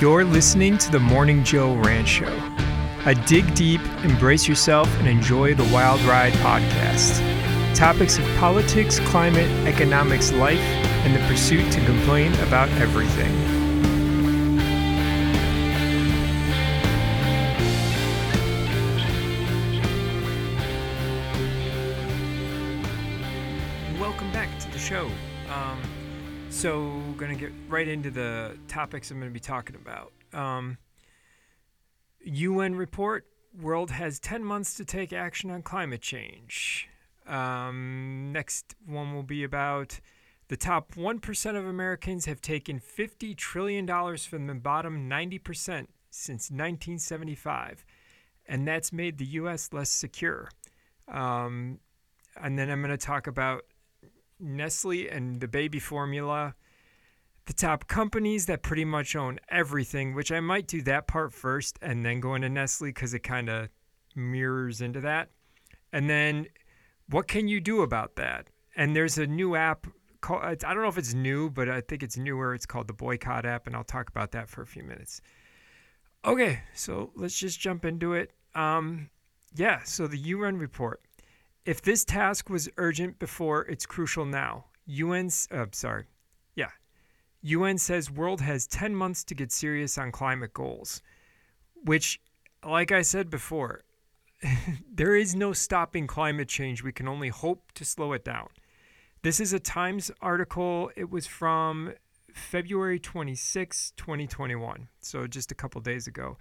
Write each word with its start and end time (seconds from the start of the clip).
You're 0.00 0.24
listening 0.24 0.78
to 0.78 0.90
the 0.90 0.98
Morning 0.98 1.44
Joe 1.44 1.74
Ranch 1.74 2.08
Show, 2.08 2.34
a 3.04 3.14
dig 3.14 3.54
deep, 3.54 3.82
embrace 4.02 4.48
yourself, 4.48 4.88
and 4.98 5.06
enjoy 5.06 5.54
the 5.54 5.64
wild 5.64 6.00
ride 6.04 6.32
podcast. 6.34 7.20
Topics 7.74 8.16
of 8.16 8.24
politics, 8.38 8.98
climate, 9.00 9.50
economics, 9.68 10.32
life, 10.32 10.58
and 10.58 11.14
the 11.14 11.20
pursuit 11.28 11.70
to 11.72 11.84
complain 11.84 12.32
about 12.36 12.70
everything. 12.80 13.49
Get 27.40 27.52
right 27.68 27.88
into 27.88 28.10
the 28.10 28.56
topics 28.68 29.10
I'm 29.10 29.18
gonna 29.18 29.30
be 29.30 29.40
talking 29.40 29.76
about. 29.76 30.12
Um, 30.32 30.78
UN 32.24 32.74
report: 32.74 33.26
World 33.58 33.90
has 33.90 34.20
10 34.20 34.44
months 34.44 34.74
to 34.74 34.84
take 34.84 35.12
action 35.12 35.50
on 35.50 35.62
climate 35.62 36.02
change. 36.02 36.88
Um, 37.26 38.30
next 38.32 38.74
one 38.86 39.14
will 39.14 39.22
be 39.22 39.44
about 39.44 40.00
the 40.50 40.56
top 40.56 40.94
1% 40.96 41.56
of 41.56 41.64
Americans 41.64 42.26
have 42.26 42.40
taken 42.40 42.80
$50 42.80 43.36
trillion 43.36 43.86
from 44.16 44.48
the 44.48 44.54
bottom 44.54 45.08
90% 45.08 45.86
since 46.10 46.50
1975, 46.50 47.84
and 48.48 48.66
that's 48.66 48.92
made 48.92 49.18
the 49.18 49.26
U.S. 49.26 49.72
less 49.72 49.90
secure. 49.90 50.48
Um, 51.06 51.78
and 52.36 52.58
then 52.58 52.68
I'm 52.68 52.82
going 52.82 52.90
to 52.90 52.96
talk 52.96 53.28
about 53.28 53.64
Nestle 54.40 55.08
and 55.08 55.40
the 55.40 55.46
baby 55.46 55.78
formula, 55.78 56.56
the 57.50 57.54
top 57.54 57.88
companies 57.88 58.46
that 58.46 58.62
pretty 58.62 58.84
much 58.84 59.16
own 59.16 59.36
everything, 59.48 60.14
which 60.14 60.30
I 60.30 60.38
might 60.38 60.68
do 60.68 60.82
that 60.82 61.08
part 61.08 61.32
first 61.32 61.80
and 61.82 62.06
then 62.06 62.20
go 62.20 62.36
into 62.36 62.48
Nestle 62.48 62.90
because 62.90 63.12
it 63.12 63.24
kind 63.24 63.48
of 63.48 63.68
mirrors 64.14 64.80
into 64.80 65.00
that. 65.00 65.30
And 65.92 66.08
then 66.08 66.46
what 67.08 67.26
can 67.26 67.48
you 67.48 67.60
do 67.60 67.82
about 67.82 68.14
that? 68.14 68.46
And 68.76 68.94
there's 68.94 69.18
a 69.18 69.26
new 69.26 69.56
app 69.56 69.88
called, 70.20 70.44
I 70.44 70.54
don't 70.54 70.80
know 70.80 70.86
if 70.86 70.96
it's 70.96 71.12
new, 71.12 71.50
but 71.50 71.68
I 71.68 71.80
think 71.80 72.04
it's 72.04 72.16
newer. 72.16 72.54
It's 72.54 72.66
called 72.66 72.86
the 72.86 72.92
Boycott 72.92 73.44
app, 73.44 73.66
and 73.66 73.74
I'll 73.74 73.82
talk 73.82 74.08
about 74.08 74.30
that 74.30 74.48
for 74.48 74.62
a 74.62 74.66
few 74.66 74.84
minutes. 74.84 75.20
Okay, 76.24 76.60
so 76.72 77.10
let's 77.16 77.36
just 77.36 77.58
jump 77.58 77.84
into 77.84 78.12
it. 78.12 78.32
Um, 78.54 79.10
yeah, 79.56 79.82
so 79.82 80.06
the 80.06 80.18
UN 80.18 80.56
report. 80.56 81.00
If 81.66 81.82
this 81.82 82.04
task 82.04 82.48
was 82.48 82.68
urgent 82.76 83.18
before, 83.18 83.62
it's 83.62 83.86
crucial 83.86 84.24
now. 84.24 84.66
UN's, 84.88 85.48
uh, 85.50 85.66
sorry. 85.72 86.04
UN 87.42 87.78
says 87.78 88.10
world 88.10 88.40
has 88.40 88.66
10 88.66 88.94
months 88.94 89.24
to 89.24 89.34
get 89.34 89.50
serious 89.50 89.96
on 89.96 90.12
climate 90.12 90.52
goals, 90.52 91.02
which, 91.84 92.20
like 92.64 92.92
I 92.92 93.02
said 93.02 93.30
before, 93.30 93.82
there 94.92 95.16
is 95.16 95.34
no 95.34 95.52
stopping 95.52 96.06
climate 96.06 96.48
change. 96.48 96.82
We 96.82 96.92
can 96.92 97.08
only 97.08 97.28
hope 97.28 97.72
to 97.74 97.84
slow 97.84 98.12
it 98.12 98.24
down. 98.24 98.48
This 99.22 99.40
is 99.40 99.52
a 99.52 99.60
Times 99.60 100.10
article. 100.20 100.90
It 100.96 101.10
was 101.10 101.26
from 101.26 101.92
February 102.32 102.98
26, 102.98 103.92
2021. 103.96 104.88
So 105.00 105.26
just 105.26 105.52
a 105.52 105.54
couple 105.54 105.80
days 105.80 106.06
ago. 106.06 106.36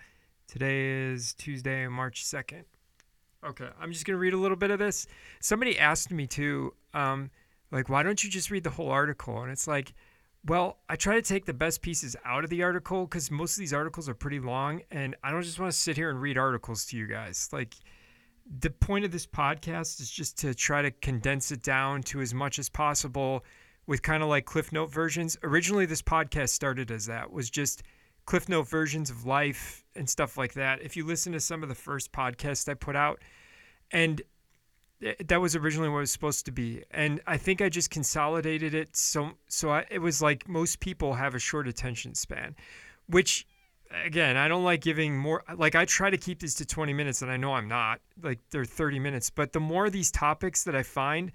Today 0.48 1.12
is 1.12 1.34
Tuesday, 1.34 1.88
March 1.88 2.26
2nd. 2.26 2.64
Okay, 3.46 3.70
I'm 3.80 3.92
just 3.92 4.06
going 4.06 4.16
to 4.16 4.20
read 4.20 4.34
a 4.34 4.38
little 4.38 4.58
bit 4.58 4.72
of 4.72 4.80
this. 4.80 5.08
Somebody 5.40 5.78
asked 5.80 6.12
me 6.12 6.28
to, 6.28 6.74
um, 6.94 7.32
like, 7.72 7.88
why 7.88 8.04
don't 8.04 8.22
you 8.24 8.30
just 8.30 8.52
read 8.52 8.64
the 8.64 8.72
whole 8.72 8.90
article? 8.90 9.42
And 9.42 9.52
it's 9.52 9.68
like, 9.68 9.94
well, 10.46 10.78
I 10.88 10.96
try 10.96 11.16
to 11.16 11.22
take 11.22 11.46
the 11.46 11.54
best 11.54 11.82
pieces 11.82 12.16
out 12.26 12.44
of 12.44 12.50
the 12.50 12.64
article 12.64 13.06
because 13.06 13.30
most 13.30 13.54
of 13.54 13.60
these 13.60 13.74
articles 13.74 14.08
are 14.08 14.14
pretty 14.14 14.40
long, 14.40 14.82
and 14.90 15.16
I 15.24 15.32
don't 15.32 15.42
just 15.42 15.60
want 15.60 15.72
to 15.72 15.78
sit 15.78 15.98
here 15.98 16.10
and 16.10 16.22
read 16.22 16.38
articles 16.38 16.86
to 16.88 16.98
you 16.98 17.08
guys. 17.08 17.50
Like, 17.52 17.76
the 18.60 18.70
point 18.70 19.06
of 19.06 19.12
this 19.12 19.28
podcast 19.28 20.02
is 20.02 20.10
just 20.10 20.38
to 20.40 20.56
try 20.56 20.82
to 20.82 20.92
condense 20.92 21.52
it 21.52 21.62
down 21.62 22.02
to 22.04 22.22
as 22.22 22.34
much 22.34 22.58
as 22.58 22.70
possible 22.70 23.46
with 23.86 24.02
kind 24.02 24.24
of 24.24 24.30
like 24.30 24.46
cliff 24.46 24.72
note 24.72 24.92
versions. 24.92 25.38
Originally, 25.44 25.86
this 25.86 26.02
podcast 26.02 26.50
started 26.50 26.90
as 26.90 27.06
that 27.06 27.32
was 27.32 27.50
just 27.50 27.84
cliff 28.26 28.50
note 28.50 28.68
versions 28.68 29.10
of 29.10 29.26
life 29.26 29.84
and 29.96 30.10
stuff 30.10 30.38
like 30.38 30.54
that. 30.54 30.82
If 30.82 30.96
you 30.96 31.06
listen 31.06 31.34
to 31.34 31.40
some 31.40 31.64
of 31.64 31.70
the 31.70 31.76
first 31.76 32.12
podcasts 32.12 32.70
I 32.70 32.76
put 32.76 32.96
out, 32.96 33.20
and 33.92 34.22
Eh, 35.04 35.14
that 35.28 35.40
was 35.40 35.56
originally 35.56 35.90
what 35.90 35.98
it 35.98 36.02
was 36.02 36.12
supposed 36.12 36.46
to 36.46 36.52
be. 36.52 36.84
And 36.92 37.22
i 37.28 37.38
think 37.38 37.62
i 37.62 37.70
just 37.70 37.90
consolidated 37.90 38.74
it 38.74 38.96
so 38.96 39.32
so 39.48 39.72
I, 39.72 39.86
it 39.90 40.00
was 40.00 40.22
like 40.22 40.48
most 40.48 40.80
people 40.80 41.14
have 41.14 41.36
a 41.36 41.40
short 41.40 41.68
attention 41.68 42.16
span 42.16 42.56
which 43.08 43.48
again 44.06 44.38
i 44.38 44.48
don't 44.48 44.64
like 44.64 44.82
giving 44.82 45.18
more 45.18 45.44
like 45.58 45.76
i 45.76 45.86
try 45.86 46.10
to 46.10 46.18
keep 46.18 46.40
these 46.40 46.56
to 46.56 46.66
20 46.66 46.94
minutes 46.94 47.22
and 47.22 47.32
i 47.32 47.38
know 47.38 47.54
i'm 47.54 47.68
not 47.68 48.00
like 48.22 48.40
they're 48.52 48.66
30 48.66 49.00
minutes. 49.00 49.30
But 49.30 49.54
the 49.54 49.60
more 49.60 49.90
these 49.90 50.12
topics 50.12 50.64
that 50.64 50.76
i 50.76 50.84
find 50.84 51.32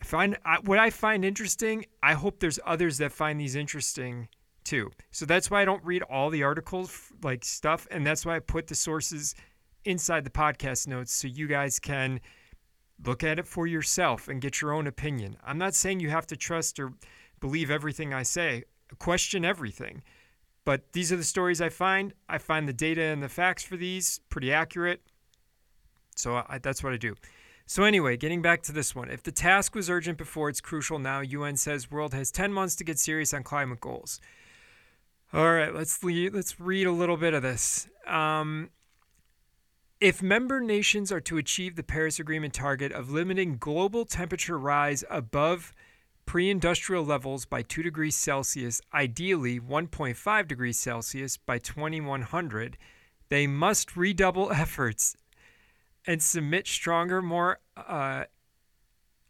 i 0.00 0.04
find 0.04 0.36
I, 0.44 0.58
what 0.64 0.78
i 0.78 0.90
find 0.90 1.24
interesting 1.24 1.86
i 2.02 2.12
hope 2.14 2.40
there's 2.40 2.60
others 2.66 2.98
that 2.98 3.12
find 3.12 3.40
these 3.40 3.56
interesting 3.56 4.28
too. 4.62 4.90
So 5.10 5.24
that's 5.24 5.50
why 5.50 5.62
i 5.62 5.64
don't 5.64 5.84
read 5.84 6.02
all 6.02 6.28
the 6.30 6.42
articles 6.42 7.12
like 7.22 7.44
stuff. 7.44 7.88
And 7.90 8.06
that's 8.06 8.26
why 8.26 8.36
i 8.36 8.40
put 8.40 8.66
the 8.66 8.74
sources 8.74 9.34
inside 9.86 10.24
the 10.24 10.30
podcast 10.30 10.86
notes 10.86 11.12
so 11.12 11.26
you 11.26 11.46
guys 11.46 11.78
can 11.78 12.20
Look 13.04 13.24
at 13.24 13.38
it 13.38 13.46
for 13.46 13.66
yourself 13.66 14.28
and 14.28 14.40
get 14.40 14.60
your 14.60 14.72
own 14.72 14.86
opinion. 14.86 15.36
I'm 15.44 15.58
not 15.58 15.74
saying 15.74 16.00
you 16.00 16.10
have 16.10 16.26
to 16.28 16.36
trust 16.36 16.78
or 16.78 16.92
believe 17.40 17.70
everything 17.70 18.12
I 18.12 18.22
say, 18.22 18.64
question 18.98 19.44
everything. 19.44 20.02
But 20.64 20.92
these 20.92 21.10
are 21.10 21.16
the 21.16 21.24
stories 21.24 21.60
I 21.60 21.70
find. 21.70 22.12
I 22.28 22.38
find 22.38 22.68
the 22.68 22.72
data 22.72 23.02
and 23.02 23.22
the 23.22 23.28
facts 23.28 23.62
for 23.62 23.76
these 23.76 24.20
pretty 24.28 24.52
accurate. 24.52 25.00
So 26.16 26.44
I, 26.48 26.58
that's 26.58 26.84
what 26.84 26.92
I 26.92 26.96
do. 26.96 27.14
So 27.66 27.84
anyway, 27.84 28.16
getting 28.16 28.42
back 28.42 28.62
to 28.64 28.72
this 28.72 28.94
one. 28.94 29.10
If 29.10 29.22
the 29.22 29.32
task 29.32 29.74
was 29.74 29.88
urgent 29.88 30.18
before, 30.18 30.48
it's 30.48 30.60
crucial 30.60 30.98
now. 30.98 31.20
UN 31.20 31.56
says 31.56 31.90
world 31.90 32.12
has 32.12 32.30
10 32.30 32.52
months 32.52 32.76
to 32.76 32.84
get 32.84 32.98
serious 32.98 33.32
on 33.32 33.42
climate 33.42 33.80
goals. 33.80 34.20
All 35.32 35.52
right, 35.52 35.72
let's 35.72 36.02
let's 36.02 36.58
read 36.58 36.88
a 36.88 36.92
little 36.92 37.16
bit 37.16 37.34
of 37.34 37.42
this. 37.42 37.86
Um, 38.08 38.70
if 40.00 40.22
member 40.22 40.60
nations 40.60 41.12
are 41.12 41.20
to 41.20 41.36
achieve 41.36 41.76
the 41.76 41.82
Paris 41.82 42.18
Agreement 42.18 42.54
target 42.54 42.90
of 42.90 43.10
limiting 43.10 43.58
global 43.58 44.06
temperature 44.06 44.58
rise 44.58 45.04
above 45.10 45.74
pre 46.24 46.48
industrial 46.48 47.04
levels 47.04 47.44
by 47.44 47.60
2 47.60 47.82
degrees 47.82 48.16
Celsius, 48.16 48.80
ideally 48.94 49.60
1.5 49.60 50.48
degrees 50.48 50.78
Celsius 50.78 51.36
by 51.36 51.58
2100, 51.58 52.78
they 53.28 53.46
must 53.46 53.96
redouble 53.96 54.50
efforts 54.52 55.16
and 56.06 56.22
submit 56.22 56.66
stronger, 56.66 57.20
more 57.20 57.58
uh, 57.76 58.24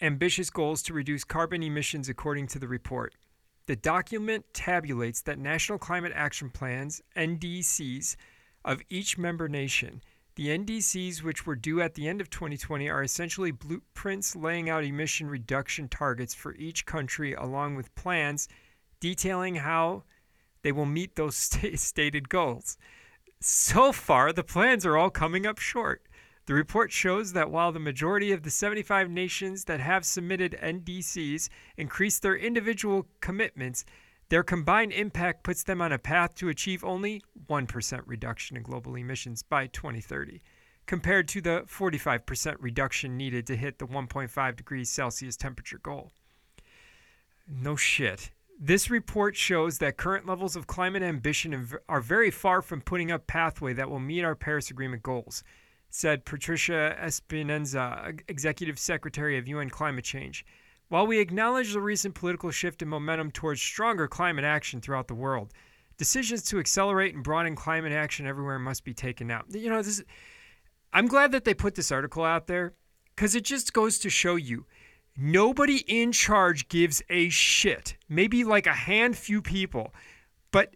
ambitious 0.00 0.50
goals 0.50 0.82
to 0.82 0.92
reduce 0.92 1.24
carbon 1.24 1.64
emissions, 1.64 2.08
according 2.08 2.46
to 2.46 2.60
the 2.60 2.68
report. 2.68 3.16
The 3.66 3.74
document 3.74 4.44
tabulates 4.52 5.20
that 5.24 5.38
national 5.38 5.78
climate 5.78 6.12
action 6.14 6.48
plans, 6.48 7.02
NDCs, 7.16 8.14
of 8.64 8.82
each 8.88 9.18
member 9.18 9.48
nation 9.48 10.00
the 10.36 10.48
NDCs, 10.48 11.22
which 11.22 11.46
were 11.46 11.56
due 11.56 11.80
at 11.80 11.94
the 11.94 12.08
end 12.08 12.20
of 12.20 12.30
2020, 12.30 12.88
are 12.88 13.02
essentially 13.02 13.50
blueprints 13.50 14.36
laying 14.36 14.70
out 14.70 14.84
emission 14.84 15.28
reduction 15.28 15.88
targets 15.88 16.34
for 16.34 16.54
each 16.54 16.86
country, 16.86 17.34
along 17.34 17.74
with 17.74 17.94
plans 17.94 18.48
detailing 19.00 19.56
how 19.56 20.04
they 20.62 20.72
will 20.72 20.86
meet 20.86 21.16
those 21.16 21.36
st- 21.36 21.78
stated 21.78 22.28
goals. 22.28 22.76
So 23.40 23.92
far, 23.92 24.32
the 24.32 24.44
plans 24.44 24.84
are 24.84 24.96
all 24.96 25.10
coming 25.10 25.46
up 25.46 25.58
short. 25.58 26.02
The 26.46 26.54
report 26.54 26.90
shows 26.90 27.32
that 27.32 27.50
while 27.50 27.72
the 27.72 27.78
majority 27.78 28.32
of 28.32 28.42
the 28.42 28.50
75 28.50 29.08
nations 29.08 29.64
that 29.64 29.80
have 29.80 30.04
submitted 30.04 30.58
NDCs 30.60 31.48
increased 31.76 32.22
their 32.22 32.36
individual 32.36 33.06
commitments, 33.20 33.84
their 34.30 34.42
combined 34.44 34.92
impact 34.92 35.42
puts 35.42 35.64
them 35.64 35.82
on 35.82 35.92
a 35.92 35.98
path 35.98 36.34
to 36.36 36.48
achieve 36.48 36.84
only 36.84 37.22
1% 37.48 38.02
reduction 38.06 38.56
in 38.56 38.62
global 38.62 38.94
emissions 38.94 39.42
by 39.42 39.66
2030, 39.66 40.40
compared 40.86 41.28
to 41.28 41.40
the 41.40 41.64
45% 41.66 42.56
reduction 42.60 43.16
needed 43.16 43.46
to 43.48 43.56
hit 43.56 43.78
the 43.78 43.86
1.5 43.86 44.56
degrees 44.56 44.88
Celsius 44.88 45.36
temperature 45.36 45.80
goal. 45.82 46.12
No 47.48 47.74
shit. 47.74 48.30
This 48.58 48.88
report 48.88 49.36
shows 49.36 49.78
that 49.78 49.96
current 49.96 50.26
levels 50.26 50.54
of 50.54 50.66
climate 50.66 51.02
ambition 51.02 51.68
are 51.88 52.00
very 52.00 52.30
far 52.30 52.62
from 52.62 52.82
putting 52.82 53.10
up 53.10 53.26
pathway 53.26 53.72
that 53.72 53.90
will 53.90 53.98
meet 53.98 54.22
our 54.22 54.36
Paris 54.36 54.70
Agreement 54.70 55.02
goals, 55.02 55.42
said 55.88 56.24
Patricia 56.24 56.96
Espinosa, 57.00 58.12
Executive 58.28 58.78
Secretary 58.78 59.38
of 59.38 59.48
UN 59.48 59.70
Climate 59.70 60.04
Change. 60.04 60.46
While 60.90 61.06
we 61.06 61.20
acknowledge 61.20 61.72
the 61.72 61.80
recent 61.80 62.16
political 62.16 62.50
shift 62.50 62.82
and 62.82 62.90
momentum 62.90 63.30
towards 63.30 63.62
stronger 63.62 64.08
climate 64.08 64.44
action 64.44 64.80
throughout 64.80 65.06
the 65.06 65.14
world, 65.14 65.52
decisions 65.96 66.42
to 66.46 66.58
accelerate 66.58 67.14
and 67.14 67.22
broaden 67.22 67.54
climate 67.54 67.92
action 67.92 68.26
everywhere 68.26 68.58
must 68.58 68.82
be 68.82 68.92
taken 68.92 69.28
now. 69.28 69.42
You 69.48 69.70
know, 69.70 69.82
this 69.82 70.02
I'm 70.92 71.06
glad 71.06 71.30
that 71.30 71.44
they 71.44 71.54
put 71.54 71.76
this 71.76 71.92
article 71.92 72.24
out 72.24 72.48
there 72.48 72.74
cuz 73.14 73.36
it 73.36 73.44
just 73.44 73.72
goes 73.72 74.00
to 74.00 74.10
show 74.10 74.34
you 74.34 74.66
nobody 75.16 75.84
in 75.86 76.10
charge 76.10 76.68
gives 76.68 77.02
a 77.08 77.28
shit. 77.28 77.96
Maybe 78.08 78.42
like 78.42 78.66
a 78.66 78.74
hand 78.74 79.16
few 79.16 79.40
people, 79.40 79.94
but 80.50 80.74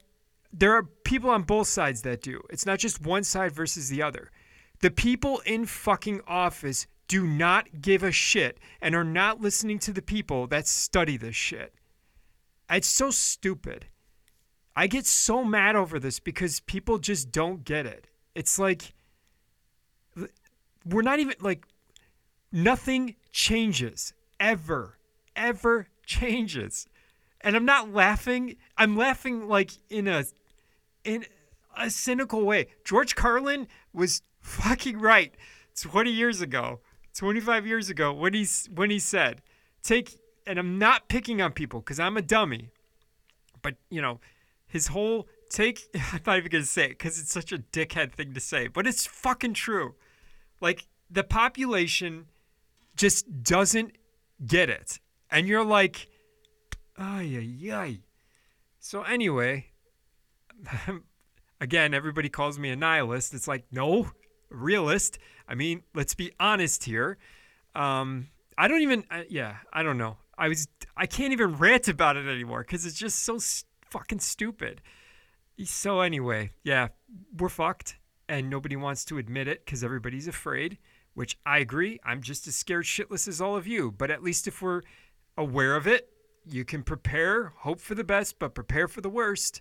there 0.52 0.75
are 0.75 0.84
people 0.84 1.31
on 1.31 1.43
both 1.43 1.66
sides 1.66 2.02
that 2.02 2.22
do. 2.22 2.40
It's 2.50 2.66
not 2.66 2.78
just 2.78 3.00
one 3.00 3.25
side 3.25 3.50
versus 3.50 3.88
the 3.88 4.02
other. 4.02 4.31
The 4.78 4.93
people 4.93 5.40
in 5.40 5.66
fucking 5.66 6.20
office 6.28 6.87
do 7.14 7.28
not 7.28 7.81
give 7.81 8.02
a 8.02 8.11
shit 8.11 8.58
and 8.82 8.93
are 8.93 9.05
not 9.05 9.40
listening 9.40 9.78
to 9.78 9.93
the 9.93 10.02
people 10.02 10.49
that 10.49 10.66
study 10.66 11.16
this 11.16 11.37
shit. 11.37 11.72
It's 12.69 12.88
so 12.88 13.12
stupid. 13.12 13.87
I 14.75 14.88
get 14.88 15.06
so 15.06 15.44
mad 15.44 15.76
over 15.76 16.00
this 16.00 16.19
because 16.19 16.58
people 16.58 16.99
just 16.99 17.31
don't 17.31 17.62
get 17.62 17.87
it. 17.87 18.08
It's 18.34 18.58
like 18.58 18.94
we're 20.84 21.02
not 21.02 21.20
even 21.20 21.37
like 21.40 21.64
nothing 22.50 23.14
changes 23.31 24.12
ever, 24.40 24.99
ever 25.37 25.87
changes. 26.05 26.88
And 27.43 27.55
I'm 27.55 27.64
not 27.64 27.93
laughing. 27.93 28.56
I'm 28.76 28.96
laughing 28.96 29.46
like 29.46 29.70
in 29.88 30.08
a 30.08 30.25
in 31.05 31.26
a 31.76 31.90
cynical 31.90 32.44
way. 32.44 32.66
George 32.84 33.14
Carlin 33.14 33.69
was 33.93 34.22
fucking 34.40 34.99
right 34.99 35.32
20 35.81 36.11
years 36.11 36.40
ago, 36.40 36.81
25 37.14 37.66
years 37.66 37.90
ago 37.90 38.12
when 38.12 38.34
he 38.34 38.46
when 38.75 38.90
he 38.90 38.99
said, 38.99 39.43
"Take 39.82 40.19
and 40.46 40.58
I'm 40.58 40.78
not 40.78 41.08
picking 41.08 41.40
on 41.40 41.52
people 41.52 41.81
cuz 41.82 41.99
I'm 41.99 42.16
a 42.16 42.22
dummy." 42.22 42.70
But, 43.62 43.76
you 43.88 44.02
know, 44.02 44.20
his 44.66 44.88
whole 44.88 45.28
take 45.50 45.81
I'm 46.12 46.20
not 46.26 46.38
even 46.38 46.50
to 46.50 46.66
say 46.66 46.90
it 46.90 46.99
cuz 46.99 47.19
it's 47.19 47.32
such 47.32 47.52
a 47.52 47.58
dickhead 47.58 48.12
thing 48.12 48.34
to 48.34 48.40
say, 48.40 48.69
but 48.69 48.87
it's 48.87 49.06
fucking 49.06 49.55
true. 49.55 49.94
Like 50.61 50.87
the 51.11 51.25
population 51.25 52.26
just 52.96 53.43
doesn't 53.43 53.96
get 54.44 54.69
it. 54.70 55.00
And 55.31 55.46
you're 55.46 55.64
like, 55.64 56.08
ay, 56.96 57.38
ay, 57.40 57.72
ay. 57.72 57.99
So, 58.78 59.02
anyway, 59.02 59.66
again, 61.61 61.94
everybody 61.94 62.28
calls 62.28 62.58
me 62.58 62.70
a 62.70 62.76
nihilist. 62.76 63.34
It's 63.34 63.49
like, 63.49 63.64
no, 63.70 64.11
realist. 64.54 65.18
I 65.48 65.54
mean, 65.54 65.82
let's 65.94 66.14
be 66.14 66.32
honest 66.40 66.84
here. 66.84 67.18
Um, 67.74 68.28
I 68.56 68.68
don't 68.68 68.82
even, 68.82 69.04
yeah, 69.28 69.56
I 69.72 69.82
don't 69.82 69.98
know. 69.98 70.16
I 70.38 70.48
was, 70.48 70.68
I 70.96 71.06
can't 71.06 71.32
even 71.32 71.56
rant 71.56 71.88
about 71.88 72.16
it 72.16 72.26
anymore 72.26 72.60
because 72.60 72.86
it's 72.86 72.98
just 72.98 73.20
so 73.20 73.38
st- 73.38 73.66
fucking 73.90 74.20
stupid. 74.20 74.80
So, 75.64 76.00
anyway, 76.00 76.50
yeah, 76.64 76.88
we're 77.36 77.48
fucked 77.48 77.96
and 78.28 78.50
nobody 78.50 78.76
wants 78.76 79.04
to 79.06 79.18
admit 79.18 79.48
it 79.48 79.64
because 79.64 79.84
everybody's 79.84 80.26
afraid 80.26 80.78
which 81.14 81.38
I 81.46 81.58
agree. 81.58 81.98
I'm 82.04 82.20
just 82.20 82.46
as 82.46 82.54
scared 82.54 82.84
shitless 82.84 83.26
as 83.26 83.40
all 83.40 83.56
of 83.56 83.66
you. 83.66 83.92
But 83.92 84.10
at 84.10 84.22
least 84.22 84.46
if 84.46 84.60
we're 84.60 84.82
aware 85.36 85.76
of 85.76 85.86
it, 85.86 86.10
you 86.44 86.64
can 86.64 86.82
prepare, 86.82 87.52
hope 87.58 87.80
for 87.80 87.94
the 87.94 88.04
best, 88.04 88.38
but 88.38 88.54
prepare 88.54 88.86
for 88.86 89.00
the 89.00 89.08
worst. 89.08 89.60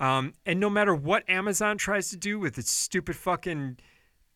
Um, 0.00 0.32
and 0.46 0.58
no 0.58 0.70
matter 0.70 0.94
what 0.94 1.28
Amazon 1.28 1.76
tries 1.76 2.10
to 2.10 2.16
do 2.16 2.38
with 2.38 2.58
its 2.58 2.70
stupid 2.70 3.16
fucking, 3.16 3.78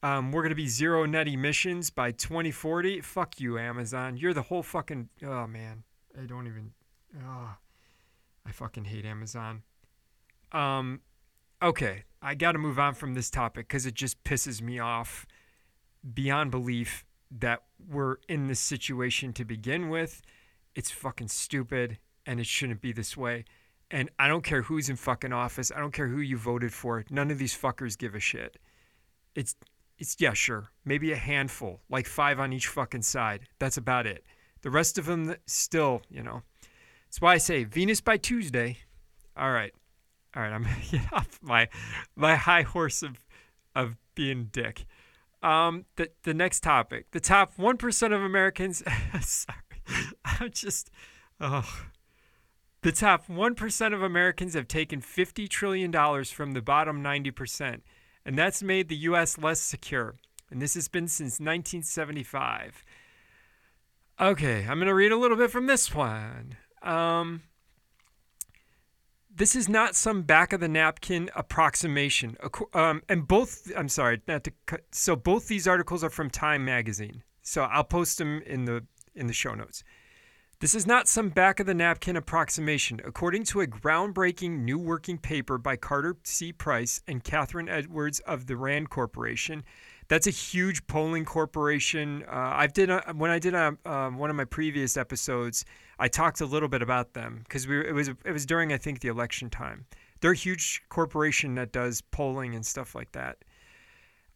um, 0.03 0.33
we're 0.33 0.43
going 0.43 0.51
to 0.51 0.57
be 0.57 0.69
zero 0.69 1.05
net 1.07 1.27
emissions 1.27 1.91
by 1.91 2.13
2040, 2.13 3.01
fuck 3.01 3.41
you, 3.41 3.59
Amazon. 3.59 4.17
You're 4.17 4.35
the 4.35 4.43
whole 4.43 4.63
fucking, 4.63 5.09
oh 5.25 5.47
man. 5.47 5.83
I 6.21 6.27
don't 6.27 6.47
even, 6.47 6.73
oh, 7.25 7.57
I 8.47 8.53
fucking 8.53 8.85
hate 8.85 9.05
Amazon. 9.05 9.63
Um, 10.53 11.01
okay, 11.63 12.05
I 12.23 12.35
got 12.35 12.53
to 12.53 12.59
move 12.59 12.79
on 12.79 12.95
from 12.95 13.15
this 13.15 13.31
topic 13.31 13.69
because 13.69 13.87
it 13.87 13.95
just 13.95 14.23
pisses 14.25 14.63
me 14.63 14.79
off 14.79 15.27
beyond 16.15 16.51
belief 16.51 17.05
that 17.31 17.63
we're 17.91 18.17
in 18.29 18.47
this 18.47 18.61
situation 18.61 19.33
to 19.35 19.45
begin 19.45 19.89
with. 19.89 20.23
It's 20.75 20.91
fucking 20.91 21.29
stupid 21.29 21.99
and 22.25 22.41
it 22.41 22.47
shouldn't 22.47 22.81
be 22.81 22.93
this 22.93 23.17
way. 23.17 23.45
And 23.91 24.11
I 24.19 24.29
don't 24.29 24.45
care 24.45 24.63
who's 24.63 24.89
in 24.89 24.97
fucking 24.97 25.33
office. 25.33 25.73
I 25.75 25.81
don't 25.81 25.93
care 25.93 26.09
who 26.09 26.21
you 26.21 26.37
voted 26.37 26.73
for. 26.73 27.05
None 27.11 27.31
of 27.31 27.39
these 27.39 27.57
fuckers 27.57 27.97
give 27.97 28.15
a 28.15 28.21
shit. 28.21 28.59
It's 29.35 29.57
it's 29.99 30.17
yeah, 30.19 30.33
sure. 30.33 30.71
Maybe 30.85 31.13
a 31.13 31.17
handful, 31.17 31.81
like 31.91 32.07
5 32.07 32.41
on 32.41 32.53
each 32.53 32.69
fucking 32.69 33.03
side. 33.03 33.41
That's 33.59 33.77
about 33.77 34.07
it. 34.07 34.25
The 34.63 34.71
rest 34.71 34.99
of 34.99 35.07
them 35.07 35.35
still, 35.47 36.03
you 36.09 36.23
know. 36.23 36.43
That's 37.07 37.21
why 37.21 37.35
I 37.35 37.39
say 37.39 37.65
Venus 37.65 38.01
by 38.01 38.17
Tuesday. 38.17 38.79
All 39.37 39.53
right. 39.53 39.73
All 40.37 40.43
right, 40.43 40.53
I'm 40.53 40.67
get 40.91 41.13
off 41.13 41.39
my 41.43 41.69
my 42.15 42.37
high 42.37 42.63
horse 42.63 43.03
of 43.03 43.25
of 43.75 43.97
being 44.15 44.49
dick. 44.53 44.85
Um, 45.43 45.87
the 45.97 46.11
the 46.25 46.35
next 46.35 46.61
topic: 46.61 47.07
the 47.13 47.21
top 47.21 47.53
one 47.57 47.77
percent 47.77 48.13
of 48.13 48.23
Americans. 48.23 48.83
sorry, 49.21 49.59
I'm 50.25 50.51
just. 50.51 50.91
Oh, 51.41 51.69
the 52.83 52.93
top 52.93 53.29
one 53.29 53.55
percent 53.55 53.95
of 53.95 54.03
Americans 54.03 54.55
have 54.55 54.69
taken 54.69 55.01
fifty 55.01 55.49
trillion 55.49 55.91
dollars 55.91 56.31
from 56.31 56.53
the 56.53 56.63
bottom 56.63 57.03
ninety 57.03 57.31
percent, 57.31 57.83
and 58.25 58.39
that's 58.39 58.63
made 58.63 58.89
the 58.89 58.97
U.S. 58.97 59.39
less 59.39 59.61
secure. 59.61 60.17
And 60.51 60.63
this 60.63 60.75
has 60.75 60.89
been 60.89 61.09
since 61.09 61.41
1975. 61.41 62.85
Okay, 64.21 64.67
I'm 64.69 64.79
gonna 64.79 64.95
read 64.95 65.13
a 65.13 65.17
little 65.17 65.37
bit 65.37 65.51
from 65.51 65.67
this 65.67 65.95
one. 65.95 66.57
Um, 66.83 67.43
this 69.33 69.55
is 69.55 69.69
not 69.69 69.95
some 69.95 70.23
back 70.23 70.53
of 70.53 70.61
the 70.61 70.69
napkin 70.69 71.31
approximation. 71.37 72.37
Um, 72.75 73.03
and 73.09 73.29
both, 73.29 73.71
I'm 73.77 73.89
sorry, 73.89 74.21
not 74.27 74.43
to 74.45 74.53
cut, 74.67 74.83
so 74.91 75.15
both 75.15 75.47
these 75.47 75.69
articles 75.69 76.03
are 76.03 76.11
from 76.11 76.31
Time 76.31 76.65
Magazine. 76.65 77.23
So 77.43 77.63
I'll 77.63 77.85
post 77.85 78.19
them 78.19 78.43
in 78.45 78.65
the 78.65 78.85
in 79.15 79.27
the 79.29 79.33
show 79.33 79.55
notes. 79.55 79.85
This 80.61 80.75
is 80.75 80.89
not 80.89 81.07
some 81.07 81.29
back 81.29 81.61
of 81.61 81.67
the 81.67 81.75
napkin 81.75 82.17
approximation. 82.17 83.01
According 83.05 83.45
to 83.45 83.61
a 83.61 83.67
groundbreaking 83.69 84.65
new 84.65 84.77
working 84.77 85.17
paper 85.17 85.57
by 85.57 85.77
Carter 85.77 86.17
C. 86.25 86.53
Price 86.53 87.01
and 87.07 87.23
Kathryn 87.23 87.71
Edwards 87.71 88.19
of 88.21 88.47
the 88.49 88.57
Rand 88.57 88.91
Corporation, 88.91 89.63
that's 90.09 90.27
a 90.27 90.33
huge 90.33 90.85
polling 90.89 91.25
corporation. 91.25 92.25
Uh, 92.27 92.55
I've 92.57 92.73
did 92.73 92.91
a, 92.91 93.05
when 93.15 93.31
I 93.31 93.39
did 93.39 93.55
a, 93.55 93.77
um, 93.87 94.19
one 94.19 94.31
of 94.31 94.37
my 94.37 94.47
previous 94.47 94.97
episodes, 94.97 95.65
I 96.01 96.09
talked 96.09 96.41
a 96.41 96.47
little 96.47 96.69
bit 96.69 96.83
about 96.83 97.13
them 97.13 97.43
because 97.45 97.69
we 97.69 97.87
it 97.87 97.95
was 97.95 98.09
it 98.09 98.33
was 98.33 98.45
during 98.45 98.73
I 98.73 98.79
think 98.79 98.99
the 98.99 99.09
election 99.09 99.51
time. 99.51 99.87
They're 100.21 100.33
a 100.33 100.37
huge 100.37 100.83
corporation 100.89 101.55
that 101.55 101.71
does 101.71 102.01
polling 102.01 102.57
and 102.57 102.67
stuff 102.67 102.97
like 102.97 103.13
that. 103.13 103.45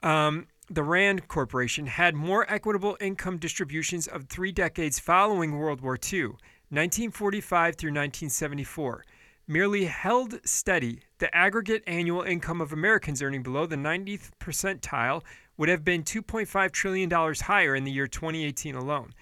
Um, 0.04 0.46
the 0.70 0.82
Rand 0.82 1.28
Corporation 1.28 1.86
had 1.86 2.14
more 2.14 2.50
equitable 2.50 2.96
income 3.00 3.38
distributions 3.38 4.06
of 4.06 4.24
three 4.24 4.52
decades 4.52 4.98
following 4.98 5.58
World 5.58 5.80
War 5.80 5.98
II, 6.12 6.36
1945 6.70 7.76
through 7.76 7.90
1974 7.90 9.04
merely 9.46 9.84
held 9.84 10.40
steady, 10.44 11.00
the 11.18 11.34
aggregate 11.34 11.82
annual 11.86 12.22
income 12.22 12.60
of 12.60 12.72
Americans 12.72 13.22
earning 13.22 13.42
below 13.42 13.66
the 13.66 13.76
90th 13.76 14.30
percentile 14.40 15.22
would 15.56 15.68
have 15.68 15.84
been 15.84 16.02
$2.5 16.02 16.72
trillion 16.72 17.10
higher 17.10 17.74
in 17.74 17.84
the 17.84 17.92
year 17.92 18.06
2018 18.06 18.74
alone. 18.74 19.12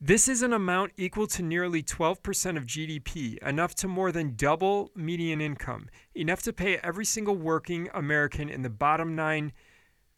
This 0.00 0.26
is 0.26 0.42
an 0.42 0.52
amount 0.52 0.92
equal 0.96 1.28
to 1.28 1.42
nearly 1.42 1.82
12% 1.82 2.56
of 2.56 2.64
GDP, 2.64 3.38
enough 3.38 3.74
to 3.76 3.88
more 3.88 4.10
than 4.10 4.34
double 4.34 4.90
median 4.96 5.40
income, 5.40 5.88
enough 6.14 6.42
to 6.42 6.52
pay 6.52 6.78
every 6.78 7.04
single 7.04 7.36
working 7.36 7.88
American 7.94 8.48
in 8.48 8.62
the 8.62 8.70
bottom 8.70 9.14
nine, 9.14 9.52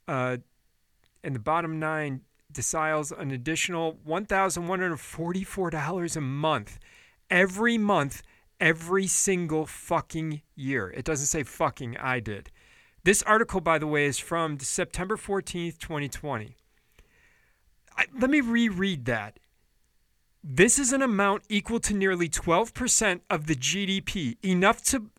uh, 0.09 0.38
in 1.25 1.33
the 1.33 1.38
bottom 1.38 1.81
nine 1.81 2.21
deciles 2.52 3.19
an 3.19 3.31
additional 3.31 3.95
$1,144 4.07 6.16
a 6.16 6.21
month, 6.21 6.78
every 7.31 7.78
month, 7.78 8.23
every 8.61 9.07
single 9.07 9.64
fucking 9.66 10.43
year. 10.54 10.90
It 10.90 11.04
doesn't 11.04 11.26
say 11.26 11.43
fucking, 11.43 11.97
I 11.97 12.21
did. 12.21 12.50
This 13.02 13.23
article, 13.23 13.61
by 13.61 13.78
the 13.78 13.87
way, 13.87 14.04
is 14.07 14.19
from 14.19 14.59
September 14.61 15.16
14th, 15.16 15.78
2020. 15.78 16.57
I, 17.97 18.07
let 18.19 18.31
me 18.31 18.40
reread 18.40 19.04
that. 19.07 19.38
This 20.43 20.78
is 20.78 20.93
an 20.93 21.02
amount 21.02 21.45
equal 21.49 21.81
to 21.81 21.95
nearly 21.95 22.28
12% 22.28 23.21
of 23.31 23.47
the 23.47 23.54
GDP, 23.54 24.37
enough 24.45 24.83
to 24.85 25.11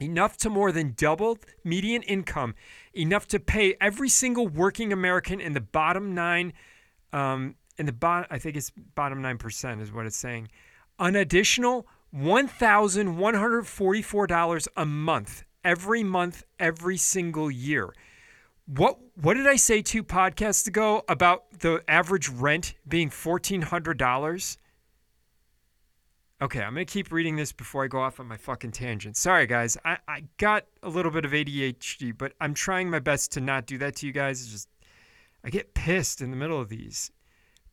enough 0.00 0.36
to 0.38 0.50
more 0.50 0.72
than 0.72 0.94
double 0.96 1.38
median 1.64 2.02
income, 2.02 2.54
enough 2.94 3.26
to 3.28 3.40
pay 3.40 3.76
every 3.80 4.08
single 4.08 4.48
working 4.48 4.92
American 4.92 5.40
in 5.40 5.52
the 5.52 5.60
bottom 5.60 6.14
nine, 6.14 6.52
um, 7.12 7.56
in 7.76 7.86
the 7.86 7.92
bottom, 7.92 8.26
I 8.30 8.38
think 8.38 8.56
it's 8.56 8.70
bottom 8.94 9.22
nine 9.22 9.38
percent 9.38 9.80
is 9.80 9.92
what 9.92 10.06
it's 10.06 10.16
saying, 10.16 10.48
an 10.98 11.16
additional 11.16 11.86
one 12.10 12.48
thousand 12.48 13.18
one 13.18 13.34
hundred 13.34 13.66
forty-four 13.66 14.26
dollars 14.26 14.68
a 14.76 14.86
month 14.86 15.44
every 15.64 16.02
month, 16.02 16.44
every 16.58 16.96
single 16.96 17.50
year. 17.50 17.94
What 18.66 18.98
what 19.14 19.34
did 19.34 19.46
I 19.46 19.56
say 19.56 19.82
two 19.82 20.04
podcasts 20.04 20.66
ago 20.66 21.02
about 21.08 21.60
the 21.60 21.82
average 21.88 22.28
rent 22.28 22.74
being 22.86 23.10
fourteen 23.10 23.62
hundred 23.62 23.98
dollars? 23.98 24.58
Okay, 26.40 26.62
I'm 26.62 26.74
gonna 26.74 26.84
keep 26.84 27.10
reading 27.10 27.34
this 27.34 27.50
before 27.50 27.82
I 27.82 27.88
go 27.88 28.00
off 28.00 28.20
on 28.20 28.28
my 28.28 28.36
fucking 28.36 28.70
tangent. 28.70 29.16
Sorry 29.16 29.44
guys, 29.44 29.76
I, 29.84 29.98
I 30.06 30.22
got 30.36 30.66
a 30.84 30.88
little 30.88 31.10
bit 31.10 31.24
of 31.24 31.32
ADHD, 31.32 32.16
but 32.16 32.32
I'm 32.40 32.54
trying 32.54 32.88
my 32.88 33.00
best 33.00 33.32
to 33.32 33.40
not 33.40 33.66
do 33.66 33.76
that 33.78 33.96
to 33.96 34.06
you 34.06 34.12
guys. 34.12 34.42
It's 34.42 34.52
just 34.52 34.68
I 35.42 35.50
get 35.50 35.74
pissed 35.74 36.20
in 36.20 36.30
the 36.30 36.36
middle 36.36 36.60
of 36.60 36.68
these. 36.68 37.10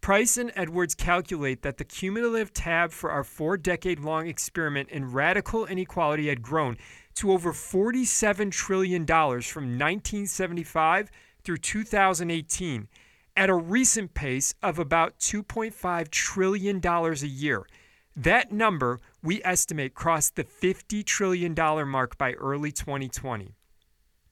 Price 0.02 0.38
and 0.38 0.52
Edwards 0.56 0.96
calculate 0.96 1.62
that 1.62 1.78
the 1.78 1.84
cumulative 1.84 2.54
tab 2.54 2.92
for 2.92 3.12
our 3.12 3.24
four 3.24 3.56
decade 3.56 4.00
long 4.00 4.26
experiment 4.26 4.90
in 4.90 5.12
radical 5.12 5.68
inequality 5.68 6.30
had 6.30 6.42
grown 6.42 6.76
to 7.16 7.32
over 7.32 7.54
$47 7.54 8.52
trillion 8.52 9.06
from 9.06 9.78
1975 9.78 11.12
through 11.44 11.58
2018 11.58 12.88
at 13.38 13.50
a 13.52 13.54
recent 13.54 14.16
pace 14.16 14.56
of 14.64 14.80
about 14.80 15.20
$2.5 15.20 16.10
trillion 16.10 16.82
a 16.84 17.14
year. 17.28 17.68
That 18.16 18.52
number, 18.52 19.02
we 19.22 19.42
estimate, 19.44 19.94
crossed 19.94 20.36
the 20.36 20.46
$50 20.46 21.04
trillion 21.06 21.54
mark 21.88 22.18
by 22.18 22.32
early 22.34 22.72
2020. 22.72 23.56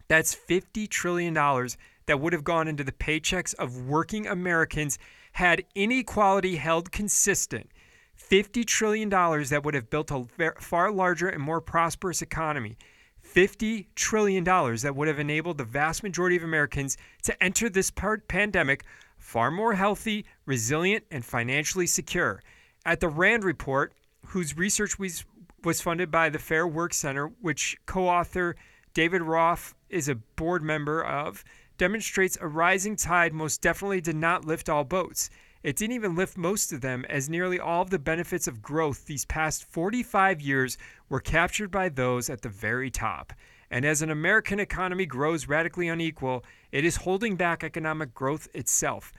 That's 0.08 0.36
$50 0.36 0.88
trillion 0.88 1.34
that 1.34 2.20
would 2.20 2.34
have 2.34 2.44
gone 2.44 2.68
into 2.68 2.84
the 2.84 2.94
paychecks 2.94 3.54
of 3.56 3.82
working 3.82 4.28
Americans 4.28 5.00
had 5.34 5.66
inequality 5.76 6.56
held 6.56 6.92
consistent. 6.92 7.70
$50 8.18 8.66
trillion 8.66 9.10
that 9.10 9.62
would 9.64 9.74
have 9.74 9.90
built 9.90 10.12
a 10.12 10.26
far 10.60 10.92
larger 10.92 11.28
and 11.28 11.42
more 11.42 11.60
prosperous 11.60 12.22
economy. 12.22 12.78
$50 13.26 13.88
trillion 13.96 14.44
that 14.44 14.94
would 14.96 15.08
have 15.08 15.20
enabled 15.20 15.58
the 15.58 15.64
vast 15.66 16.04
majority 16.04 16.38
of 16.38 16.44
Americans 16.44 16.98
to 17.24 17.44
enter 17.44 17.70
this 17.70 17.92
pandemic 18.28 18.84
far 19.18 19.50
more 19.52 19.74
healthy, 19.74 20.26
resilient, 20.46 21.04
and 21.10 21.26
financially 21.26 21.88
secure. 21.88 22.42
At 22.86 23.00
the 23.00 23.08
RAND 23.08 23.46
report, 23.46 23.94
whose 24.28 24.58
research 24.58 25.00
was, 25.00 25.24
was 25.64 25.82
funded 25.82 26.12
by 26.12 26.30
the 26.30 26.40
Fair 26.40 26.68
Work 26.68 26.94
Center, 26.94 27.28
which 27.40 27.78
co 27.86 28.10
author 28.10 28.56
David 28.94 29.22
Rolf 29.22 29.74
is 29.90 30.10
a 30.10 30.16
board 30.16 30.62
member 30.62 31.04
of, 31.04 31.46
demonstrates 31.78 32.38
a 32.42 32.48
rising 32.48 32.96
tide 32.96 33.34
most 33.34 33.62
definitely 33.62 34.02
did 34.02 34.16
not 34.16 34.46
lift 34.46 34.70
all 34.70 34.84
boats. 34.84 35.30
It 35.64 35.78
didn't 35.78 35.96
even 35.96 36.16
lift 36.16 36.38
most 36.38 36.74
of 36.74 36.82
them, 36.82 37.06
as 37.08 37.30
nearly 37.30 37.58
all 37.58 37.82
of 37.84 37.90
the 37.90 37.98
benefits 37.98 38.48
of 38.48 38.62
growth 38.62 39.06
these 39.06 39.24
past 39.24 39.64
45 39.64 40.42
years 40.42 40.78
were 41.08 41.22
captured 41.22 41.72
by 41.72 41.88
those 41.88 42.30
at 42.30 42.42
the 42.42 42.50
very 42.50 42.92
top. 42.92 43.32
And 43.72 43.86
as 43.86 44.02
an 44.02 44.12
American 44.12 44.60
economy 44.60 45.06
grows 45.06 45.48
radically 45.48 45.88
unequal, 45.88 46.44
it 46.74 46.84
is 46.84 46.98
holding 46.98 47.38
back 47.38 47.64
economic 47.64 48.14
growth 48.14 48.50
itself. 48.54 49.14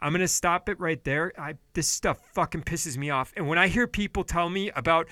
I'm 0.00 0.12
to 0.14 0.28
stop 0.28 0.68
it 0.68 0.78
right 0.80 1.02
there. 1.04 1.32
I, 1.38 1.54
this 1.74 1.88
stuff 1.88 2.18
fucking 2.32 2.62
pisses 2.62 2.96
me 2.96 3.10
off. 3.10 3.32
And 3.36 3.48
when 3.48 3.58
I 3.58 3.68
hear 3.68 3.86
people 3.86 4.24
tell 4.24 4.48
me 4.48 4.70
about 4.70 5.08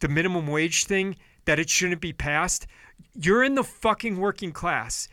the 0.00 0.08
minimum 0.08 0.46
wage 0.46 0.84
thing, 0.84 1.16
that 1.44 1.58
it 1.58 1.70
shouldn't 1.70 2.00
be 2.00 2.12
passed, 2.12 2.66
you're 3.14 3.42
in 3.42 3.54
the 3.54 3.64
fucking 3.64 4.18
working 4.18 4.52
class. 4.52 5.08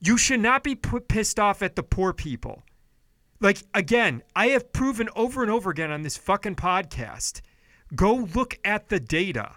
You 0.00 0.18
should 0.18 0.40
not 0.40 0.62
be 0.62 0.74
put, 0.74 1.08
pissed 1.08 1.38
off 1.38 1.62
at 1.62 1.76
the 1.76 1.82
poor 1.82 2.12
people. 2.12 2.62
Like, 3.40 3.62
again, 3.74 4.22
I 4.34 4.48
have 4.48 4.72
proven 4.72 5.08
over 5.14 5.42
and 5.42 5.50
over 5.50 5.70
again 5.70 5.90
on 5.90 6.02
this 6.02 6.16
fucking 6.16 6.56
podcast 6.56 7.40
go 7.94 8.28
look 8.34 8.58
at 8.64 8.88
the 8.88 8.98
data. 8.98 9.52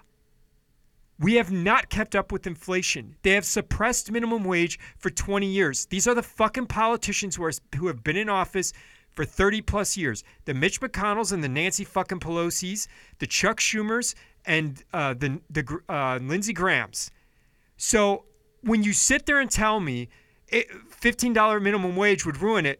We 1.17 1.33
have 1.35 1.51
not 1.51 1.89
kept 1.89 2.15
up 2.15 2.31
with 2.31 2.47
inflation. 2.47 3.15
They 3.23 3.31
have 3.31 3.43
suppressed 3.43 4.11
minimum 4.11 4.43
wage 4.43 4.79
for 4.97 5.09
20 5.09 5.47
years. 5.47 5.85
These 5.88 6.07
are 6.07 6.13
the 6.13 6.23
fucking 6.23 6.67
politicians 6.67 7.35
who, 7.35 7.43
are, 7.43 7.51
who 7.75 7.88
have 7.88 8.03
been 8.03 8.15
in 8.15 8.29
office 8.29 8.71
for 9.19 9.25
30 9.25 9.61
plus 9.63 9.97
years. 9.97 10.23
The 10.45 10.53
Mitch 10.53 10.79
McConnells 10.79 11.33
and 11.33 11.43
the 11.43 11.49
Nancy 11.49 11.83
fucking 11.83 12.21
Pelosi's, 12.21 12.88
the 13.17 13.27
Chuck 13.27 13.59
Schumers 13.59 14.15
and 14.45 14.81
uh, 14.93 15.13
the, 15.13 15.41
the 15.49 15.77
uh, 15.89 16.19
Lindsey 16.21 16.53
Grahams. 16.53 17.11
So 17.75 18.23
when 18.61 18.81
you 18.81 18.93
sit 18.93 19.25
there 19.25 19.41
and 19.41 19.51
tell 19.51 19.81
me 19.81 20.07
it, 20.47 20.67
$15 21.01 21.61
minimum 21.61 21.97
wage 21.97 22.25
would 22.25 22.41
ruin 22.41 22.65
it, 22.65 22.79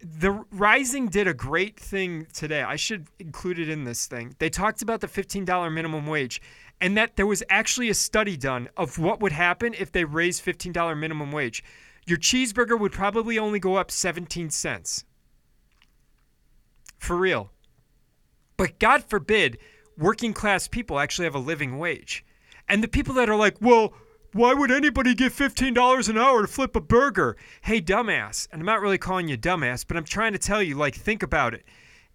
the 0.00 0.44
Rising 0.52 1.08
did 1.08 1.26
a 1.26 1.34
great 1.34 1.80
thing 1.80 2.28
today. 2.32 2.62
I 2.62 2.76
should 2.76 3.08
include 3.18 3.58
it 3.58 3.68
in 3.68 3.82
this 3.82 4.06
thing. 4.06 4.36
They 4.38 4.48
talked 4.48 4.82
about 4.82 5.00
the 5.00 5.08
$15 5.08 5.74
minimum 5.74 6.06
wage 6.06 6.40
and 6.80 6.96
that 6.96 7.16
there 7.16 7.26
was 7.26 7.42
actually 7.50 7.88
a 7.88 7.94
study 7.94 8.36
done 8.36 8.68
of 8.76 9.00
what 9.00 9.18
would 9.18 9.32
happen 9.32 9.74
if 9.76 9.90
they 9.90 10.04
raised 10.04 10.44
$15 10.44 10.96
minimum 10.96 11.32
wage. 11.32 11.64
Your 12.06 12.18
cheeseburger 12.18 12.78
would 12.78 12.92
probably 12.92 13.36
only 13.36 13.58
go 13.58 13.74
up 13.74 13.90
17 13.90 14.50
cents. 14.50 15.04
For 16.98 17.16
real. 17.16 17.50
But 18.56 18.78
God 18.78 19.04
forbid 19.04 19.58
working 19.98 20.32
class 20.32 20.68
people 20.68 20.98
actually 20.98 21.24
have 21.24 21.34
a 21.34 21.40
living 21.40 21.78
wage. 21.78 22.24
And 22.68 22.82
the 22.82 22.88
people 22.88 23.14
that 23.14 23.28
are 23.28 23.36
like, 23.36 23.56
well, 23.60 23.94
why 24.32 24.52
would 24.52 24.70
anybody 24.70 25.14
get 25.14 25.32
$15 25.32 26.08
an 26.08 26.18
hour 26.18 26.42
to 26.42 26.48
flip 26.48 26.76
a 26.76 26.80
burger? 26.80 27.36
Hey, 27.62 27.80
dumbass. 27.80 28.48
And 28.52 28.60
I'm 28.60 28.66
not 28.66 28.80
really 28.80 28.98
calling 28.98 29.28
you 29.28 29.38
dumbass, 29.38 29.86
but 29.86 29.96
I'm 29.96 30.04
trying 30.04 30.32
to 30.32 30.38
tell 30.38 30.62
you, 30.62 30.74
like, 30.74 30.94
think 30.94 31.22
about 31.22 31.54
it. 31.54 31.64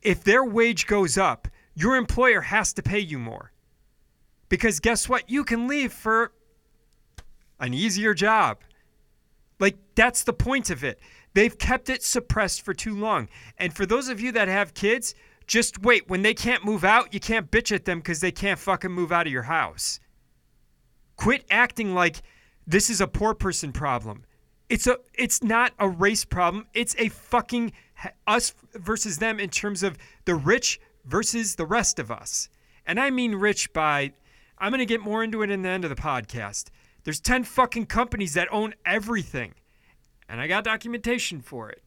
If 0.01 0.23
their 0.23 0.43
wage 0.43 0.87
goes 0.87 1.17
up, 1.17 1.47
your 1.73 1.95
employer 1.95 2.41
has 2.41 2.73
to 2.73 2.83
pay 2.83 2.99
you 2.99 3.17
more. 3.17 3.51
Because 4.49 4.79
guess 4.79 5.07
what? 5.07 5.29
You 5.29 5.43
can 5.43 5.67
leave 5.67 5.93
for 5.93 6.33
an 7.59 7.73
easier 7.73 8.13
job. 8.13 8.59
Like, 9.59 9.77
that's 9.95 10.23
the 10.23 10.33
point 10.33 10.69
of 10.69 10.83
it. 10.83 10.99
They've 11.33 11.57
kept 11.57 11.89
it 11.89 12.03
suppressed 12.03 12.63
for 12.63 12.73
too 12.73 12.95
long. 12.95 13.29
And 13.57 13.73
for 13.73 13.85
those 13.85 14.09
of 14.09 14.19
you 14.19 14.31
that 14.33 14.47
have 14.47 14.73
kids, 14.73 15.15
just 15.47 15.81
wait. 15.81 16.09
When 16.09 16.21
they 16.21 16.33
can't 16.33 16.65
move 16.65 16.83
out, 16.83 17.13
you 17.13 17.19
can't 17.19 17.51
bitch 17.51 17.73
at 17.73 17.85
them 17.85 17.99
because 17.99 18.21
they 18.21 18.31
can't 18.31 18.59
fucking 18.59 18.91
move 18.91 19.11
out 19.11 19.27
of 19.27 19.33
your 19.33 19.43
house. 19.43 19.99
Quit 21.15 21.45
acting 21.49 21.93
like 21.93 22.21
this 22.67 22.89
is 22.89 23.01
a 23.01 23.07
poor 23.07 23.33
person 23.33 23.71
problem. 23.71 24.23
It's 24.69 24.87
a 24.87 24.97
it's 25.13 25.43
not 25.43 25.73
a 25.79 25.89
race 25.89 26.23
problem. 26.23 26.67
It's 26.73 26.95
a 26.97 27.09
fucking 27.09 27.73
us 28.25 28.53
versus 28.73 29.17
them 29.17 29.39
in 29.39 29.49
terms 29.49 29.83
of 29.83 29.97
the 30.25 30.35
rich 30.35 30.79
versus 31.05 31.55
the 31.55 31.65
rest 31.65 31.99
of 31.99 32.09
us. 32.09 32.49
And 32.85 32.99
I 32.99 33.09
mean 33.09 33.35
rich 33.35 33.73
by 33.73 34.13
I'm 34.57 34.71
going 34.71 34.79
to 34.79 34.85
get 34.85 35.01
more 35.01 35.23
into 35.23 35.41
it 35.41 35.49
in 35.49 35.63
the 35.63 35.69
end 35.69 35.83
of 35.83 35.89
the 35.89 36.01
podcast. 36.01 36.69
There's 37.03 37.19
10 37.19 37.45
fucking 37.45 37.87
companies 37.87 38.35
that 38.35 38.47
own 38.51 38.75
everything. 38.85 39.55
And 40.31 40.39
I 40.39 40.47
got 40.47 40.63
documentation 40.63 41.41
for 41.41 41.69
it. 41.69 41.83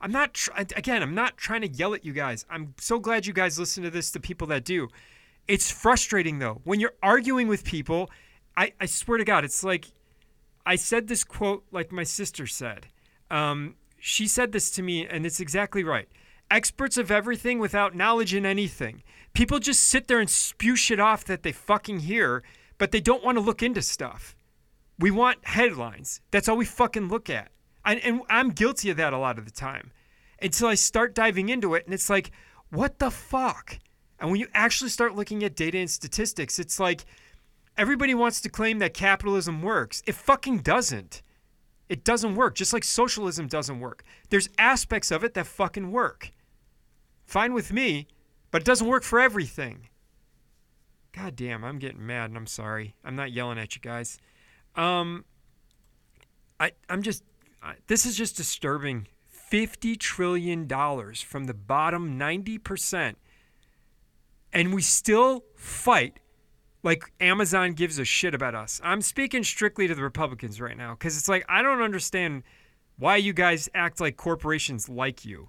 I'm 0.00 0.12
not 0.12 0.34
tr- 0.34 0.52
again, 0.56 1.02
I'm 1.02 1.14
not 1.14 1.36
trying 1.36 1.62
to 1.62 1.68
yell 1.68 1.94
at 1.94 2.04
you 2.04 2.12
guys. 2.12 2.46
I'm 2.48 2.74
so 2.78 2.98
glad 2.98 3.26
you 3.26 3.32
guys 3.32 3.58
listen 3.58 3.82
to 3.82 3.90
this 3.90 4.10
the 4.10 4.20
people 4.20 4.46
that 4.48 4.64
do. 4.64 4.88
It's 5.48 5.70
frustrating 5.70 6.38
though 6.38 6.60
when 6.64 6.78
you're 6.78 6.94
arguing 7.02 7.48
with 7.48 7.64
people 7.64 8.08
I, 8.56 8.72
I 8.80 8.86
swear 8.86 9.18
to 9.18 9.24
God, 9.24 9.44
it's 9.44 9.64
like 9.64 9.86
I 10.64 10.76
said 10.76 11.08
this 11.08 11.24
quote 11.24 11.64
like 11.72 11.90
my 11.90 12.04
sister 12.04 12.46
said. 12.46 12.86
Um, 13.30 13.76
she 13.98 14.26
said 14.26 14.52
this 14.52 14.70
to 14.72 14.82
me, 14.82 15.06
and 15.06 15.24
it's 15.24 15.40
exactly 15.40 15.84
right. 15.84 16.08
Experts 16.50 16.96
of 16.96 17.10
everything 17.10 17.58
without 17.58 17.96
knowledge 17.96 18.34
in 18.34 18.44
anything. 18.44 19.02
People 19.32 19.58
just 19.58 19.82
sit 19.84 20.06
there 20.06 20.20
and 20.20 20.28
spew 20.28 20.76
shit 20.76 21.00
off 21.00 21.24
that 21.24 21.42
they 21.42 21.52
fucking 21.52 22.00
hear, 22.00 22.42
but 22.78 22.90
they 22.90 23.00
don't 23.00 23.24
want 23.24 23.38
to 23.38 23.42
look 23.42 23.62
into 23.62 23.80
stuff. 23.80 24.36
We 24.98 25.10
want 25.10 25.38
headlines. 25.46 26.20
That's 26.30 26.48
all 26.48 26.56
we 26.56 26.66
fucking 26.66 27.08
look 27.08 27.30
at. 27.30 27.50
And, 27.84 28.00
and 28.00 28.20
I'm 28.28 28.50
guilty 28.50 28.90
of 28.90 28.96
that 28.96 29.12
a 29.12 29.18
lot 29.18 29.38
of 29.38 29.44
the 29.44 29.50
time 29.50 29.90
until 30.40 30.68
I 30.68 30.74
start 30.74 31.14
diving 31.14 31.48
into 31.48 31.74
it, 31.74 31.84
and 31.84 31.94
it's 31.94 32.10
like, 32.10 32.30
what 32.70 32.98
the 32.98 33.10
fuck? 33.10 33.78
And 34.18 34.30
when 34.30 34.40
you 34.40 34.48
actually 34.54 34.90
start 34.90 35.14
looking 35.14 35.44
at 35.44 35.56
data 35.56 35.78
and 35.78 35.90
statistics, 35.90 36.58
it's 36.58 36.80
like, 36.80 37.04
Everybody 37.76 38.14
wants 38.14 38.40
to 38.42 38.50
claim 38.50 38.78
that 38.80 38.92
capitalism 38.92 39.62
works. 39.62 40.02
It 40.06 40.14
fucking 40.14 40.58
doesn't. 40.58 41.22
It 41.88 42.04
doesn't 42.04 42.34
work, 42.34 42.54
just 42.54 42.72
like 42.72 42.84
socialism 42.84 43.46
doesn't 43.46 43.80
work. 43.80 44.04
There's 44.30 44.48
aspects 44.58 45.10
of 45.10 45.24
it 45.24 45.34
that 45.34 45.46
fucking 45.46 45.90
work. 45.90 46.32
Fine 47.24 47.54
with 47.54 47.72
me, 47.72 48.06
but 48.50 48.62
it 48.62 48.64
doesn't 48.64 48.86
work 48.86 49.02
for 49.02 49.20
everything. 49.20 49.88
God 51.12 51.36
damn, 51.36 51.64
I'm 51.64 51.78
getting 51.78 52.06
mad 52.06 52.30
and 52.30 52.36
I'm 52.36 52.46
sorry. 52.46 52.94
I'm 53.04 53.16
not 53.16 53.32
yelling 53.32 53.58
at 53.58 53.74
you 53.74 53.80
guys. 53.80 54.18
Um, 54.76 55.24
I, 56.60 56.72
I'm 56.88 57.02
just, 57.02 57.24
I, 57.62 57.74
this 57.86 58.06
is 58.06 58.16
just 58.16 58.36
disturbing. 58.36 59.06
$50 59.50 59.98
trillion 59.98 60.66
from 60.66 61.44
the 61.44 61.54
bottom 61.54 62.18
90%. 62.18 63.16
And 64.52 64.74
we 64.74 64.82
still 64.82 65.44
fight 65.56 66.18
like 66.82 67.12
Amazon 67.20 67.72
gives 67.72 67.98
a 67.98 68.04
shit 68.04 68.34
about 68.34 68.54
us. 68.54 68.80
I'm 68.82 69.02
speaking 69.02 69.44
strictly 69.44 69.86
to 69.86 69.94
the 69.94 70.02
Republicans 70.02 70.60
right 70.60 70.76
now 70.76 70.94
because 70.94 71.16
it's 71.16 71.28
like 71.28 71.44
I 71.48 71.62
don't 71.62 71.82
understand 71.82 72.42
why 72.98 73.16
you 73.16 73.32
guys 73.32 73.68
act 73.74 74.00
like 74.00 74.16
corporations 74.16 74.88
like 74.88 75.24
you. 75.24 75.48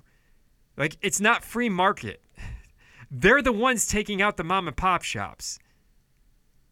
Like 0.77 0.97
it's 1.01 1.19
not 1.19 1.43
free 1.43 1.69
market. 1.69 2.21
They're 3.11 3.41
the 3.41 3.51
ones 3.51 3.87
taking 3.87 4.21
out 4.21 4.37
the 4.37 4.43
mom 4.43 4.67
and 4.67 4.77
pop 4.77 5.03
shops. 5.03 5.59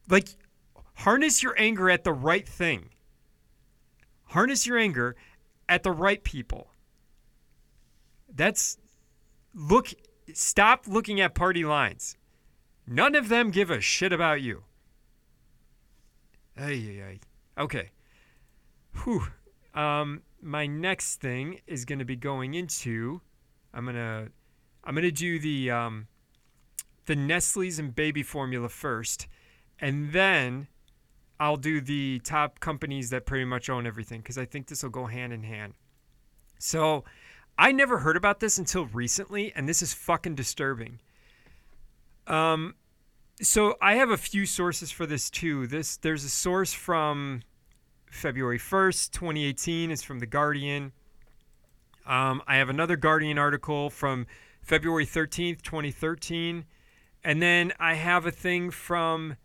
Like 0.10 0.30
harness 0.96 1.42
your 1.42 1.56
anger 1.58 1.90
at 1.90 2.04
the 2.04 2.14
right 2.14 2.48
thing. 2.48 2.90
Harness 4.26 4.66
your 4.66 4.78
anger 4.78 5.16
at 5.72 5.84
the 5.84 5.92
right 5.92 6.22
people. 6.22 6.68
That's 8.36 8.78
look 9.56 9.88
stop 10.34 10.86
looking 10.86 11.22
at 11.22 11.34
party 11.34 11.64
lines. 11.64 12.18
None 12.86 13.16
of 13.16 13.30
them 13.30 13.52
give 13.52 13.72
a 13.72 13.80
shit 13.80 14.12
about 14.12 14.42
you. 14.42 14.64
Ay, 16.58 16.74
ay, 16.74 17.04
ay. 17.08 17.20
Okay. 17.58 17.90
Whew. 19.04 19.28
Um, 19.74 20.24
my 20.42 20.68
next 20.68 21.22
thing 21.22 21.62
is 21.68 21.86
going 21.86 22.00
to 22.00 22.06
be 22.06 22.18
going 22.18 22.54
into. 22.54 23.22
I'm 23.74 23.86
gonna. 23.86 24.28
I'm 24.84 24.94
gonna 24.96 25.12
do 25.12 25.40
the 25.40 25.72
um, 25.72 26.08
the 27.06 27.16
Nestle's 27.16 27.80
and 27.80 27.96
baby 27.96 28.24
formula 28.24 28.68
first, 28.68 29.28
and 29.80 30.12
then 30.12 30.68
I'll 31.42 31.58
do 31.58 31.82
the 31.82 32.20
top 32.24 32.60
companies 32.60 33.10
that 33.10 33.26
pretty 33.26 33.46
much 33.46 33.68
own 33.68 33.88
everything 33.88 34.22
because 34.22 34.38
I 34.38 34.46
think 34.46 34.68
this 34.68 34.84
will 34.84 34.92
go 34.92 35.08
hand 35.08 35.34
in 35.34 35.42
hand. 35.42 35.74
So 36.60 37.04
I 37.58 37.72
never 37.72 37.98
heard 37.98 38.16
about 38.16 38.40
this 38.40 38.60
until 38.60 38.86
recently, 38.86 39.52
and 39.56 39.68
this 39.68 39.82
is 39.82 39.92
fucking 39.92 40.36
disturbing. 40.36 41.00
Um, 42.28 42.76
so 43.42 43.76
I 43.82 43.96
have 43.96 44.12
a 44.12 44.18
few 44.18 44.46
sources 44.46 44.92
for 44.92 45.08
this 45.08 45.32
too. 45.32 45.66
This 45.66 45.98
there's 45.98 46.24
a 46.24 46.30
source 46.30 46.74
from 46.74 47.42
February 48.12 48.60
1st, 48.60 49.10
2018. 49.10 49.90
It's 49.90 50.04
from 50.04 50.20
The 50.20 50.28
Guardian. 50.28 50.92
Um, 52.06 52.44
I 52.46 52.58
have 52.58 52.70
another 52.70 52.98
Guardian 52.98 53.40
article 53.40 53.90
from 53.90 54.28
February 54.62 55.08
13th, 55.08 55.64
2013. 55.64 56.66
And 57.24 57.42
then 57.42 57.74
I 57.80 57.96
have 57.96 58.28
a 58.28 58.32
thing 58.32 58.70
from 58.70 59.38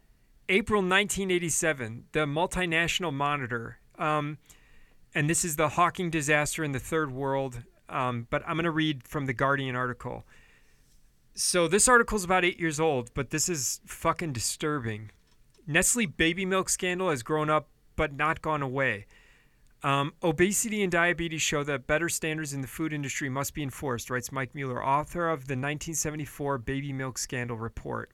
April 0.48 0.80
1987, 0.80 2.04
the 2.12 2.20
multinational 2.20 3.12
monitor. 3.12 3.78
Um, 3.98 4.38
and 5.14 5.28
this 5.28 5.44
is 5.44 5.56
the 5.56 5.70
hawking 5.70 6.10
disaster 6.10 6.62
in 6.62 6.72
the 6.72 6.78
third 6.78 7.10
world. 7.10 7.62
Um, 7.88 8.26
but 8.30 8.42
I'm 8.46 8.56
going 8.56 8.64
to 8.64 8.70
read 8.70 9.06
from 9.06 9.26
the 9.26 9.32
Guardian 9.32 9.76
article. 9.76 10.24
So 11.34 11.68
this 11.68 11.88
article 11.88 12.16
is 12.16 12.24
about 12.24 12.44
eight 12.44 12.58
years 12.58 12.80
old, 12.80 13.10
but 13.14 13.30
this 13.30 13.48
is 13.48 13.80
fucking 13.86 14.32
disturbing. 14.32 15.10
Nestle 15.66 16.06
baby 16.06 16.44
milk 16.44 16.68
scandal 16.68 17.10
has 17.10 17.22
grown 17.22 17.50
up 17.50 17.68
but 17.96 18.12
not 18.12 18.42
gone 18.42 18.62
away. 18.62 19.06
Um, 19.82 20.14
obesity 20.22 20.82
and 20.82 20.90
diabetes 20.90 21.42
show 21.42 21.62
that 21.64 21.86
better 21.86 22.08
standards 22.08 22.52
in 22.52 22.60
the 22.60 22.68
food 22.68 22.92
industry 22.92 23.28
must 23.28 23.54
be 23.54 23.62
enforced, 23.62 24.10
writes 24.10 24.32
Mike 24.32 24.54
Muller, 24.54 24.84
author 24.84 25.28
of 25.28 25.40
the 25.46 25.52
1974 25.52 26.58
baby 26.58 26.92
milk 26.92 27.18
scandal 27.18 27.56
report. 27.56 28.10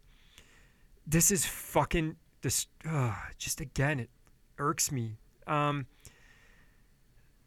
This 1.07 1.31
is 1.31 1.45
fucking 1.45 2.17
this. 2.43 2.67
Uh, 2.89 3.15
just 3.39 3.61
again, 3.61 4.01
it 4.01 4.11
irks 4.59 4.93
me. 4.93 5.17
Um, 5.47 5.87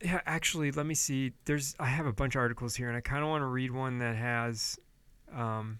yeah, 0.03 0.21
actually, 0.25 0.71
let 0.71 0.85
me 0.85 0.95
see. 0.95 1.33
There's 1.45 1.75
I 1.79 1.85
have 1.85 2.05
a 2.05 2.13
bunch 2.13 2.35
of 2.35 2.39
articles 2.39 2.75
here, 2.75 2.88
and 2.88 2.97
I 2.97 3.01
kind 3.01 3.24
of 3.24 3.29
want 3.29 3.41
to 3.41 3.47
read 3.47 3.71
one 3.71 4.00
that 4.00 4.15
has. 4.15 4.79
Um, 5.33 5.79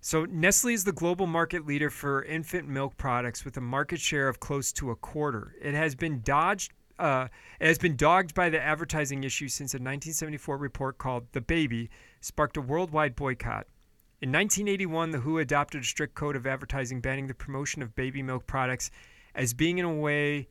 so 0.00 0.26
Nestle 0.26 0.74
is 0.74 0.84
the 0.84 0.92
global 0.92 1.26
market 1.26 1.66
leader 1.66 1.88
for 1.88 2.22
infant 2.24 2.68
milk 2.68 2.96
products 2.96 3.44
with 3.44 3.56
a 3.56 3.60
market 3.60 4.00
share 4.00 4.28
of 4.28 4.38
close 4.38 4.70
to 4.74 4.90
a 4.90 4.96
quarter. 4.96 5.54
It 5.62 5.74
has 5.74 5.94
been 5.94 6.20
dodged. 6.22 6.72
Uh, 6.98 7.28
it 7.58 7.66
has 7.66 7.78
been 7.78 7.96
dogged 7.96 8.34
by 8.34 8.50
the 8.50 8.60
advertising 8.60 9.24
issue 9.24 9.48
since 9.48 9.72
a 9.72 9.78
1974 9.78 10.56
report 10.56 10.98
called 10.98 11.26
"The 11.32 11.40
Baby" 11.40 11.90
sparked 12.20 12.56
a 12.56 12.60
worldwide 12.60 13.16
boycott. 13.16 13.66
In 14.24 14.32
1981, 14.32 15.10
the 15.10 15.18
WHO 15.18 15.38
adopted 15.40 15.82
a 15.82 15.84
strict 15.84 16.14
code 16.14 16.34
of 16.34 16.46
advertising 16.46 17.02
banning 17.02 17.26
the 17.26 17.34
promotion 17.34 17.82
of 17.82 17.94
baby 17.94 18.22
milk 18.22 18.46
products 18.46 18.90
as 19.34 19.52
being 19.52 19.76
in 19.76 19.84
a 19.84 19.92
way 19.92 20.48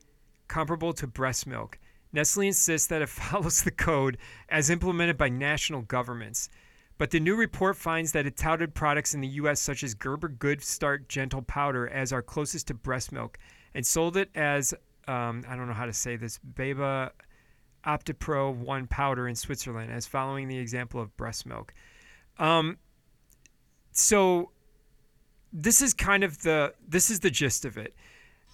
comparable 0.47 0.93
to 0.93 1.07
breast 1.07 1.47
milk. 1.47 1.79
Nestle 2.11 2.45
insists 2.45 2.85
that 2.89 3.01
it 3.01 3.09
follows 3.09 3.63
the 3.63 3.71
code 3.71 4.19
as 4.47 4.69
implemented 4.69 5.17
by 5.17 5.27
national 5.27 5.81
governments. 5.81 6.49
But 6.99 7.09
the 7.09 7.19
new 7.19 7.35
report 7.35 7.75
finds 7.75 8.11
that 8.11 8.27
it 8.27 8.37
touted 8.37 8.75
products 8.75 9.15
in 9.15 9.21
the 9.21 9.27
U.S. 9.39 9.59
such 9.59 9.83
as 9.83 9.95
Gerber 9.95 10.27
Good 10.27 10.61
Start 10.63 11.09
Gentle 11.09 11.41
Powder 11.41 11.87
as 11.87 12.13
our 12.13 12.21
closest 12.21 12.67
to 12.67 12.75
breast 12.75 13.11
milk 13.11 13.39
and 13.73 13.83
sold 13.83 14.17
it 14.17 14.29
as, 14.35 14.75
um, 15.07 15.43
I 15.49 15.55
don't 15.55 15.67
know 15.67 15.73
how 15.73 15.87
to 15.87 15.93
say 15.93 16.15
this, 16.15 16.39
Beba 16.53 17.09
Optipro 17.87 18.55
1 18.55 18.85
powder 18.85 19.27
in 19.27 19.33
Switzerland 19.33 19.91
as 19.91 20.05
following 20.05 20.47
the 20.47 20.59
example 20.59 21.01
of 21.01 21.17
breast 21.17 21.47
milk. 21.47 21.73
Um, 22.37 22.77
so 23.93 24.51
this 25.51 25.81
is 25.81 25.93
kind 25.93 26.23
of 26.23 26.41
the 26.41 26.73
this 26.87 27.09
is 27.09 27.19
the 27.19 27.31
gist 27.31 27.65
of 27.65 27.77
it. 27.77 27.95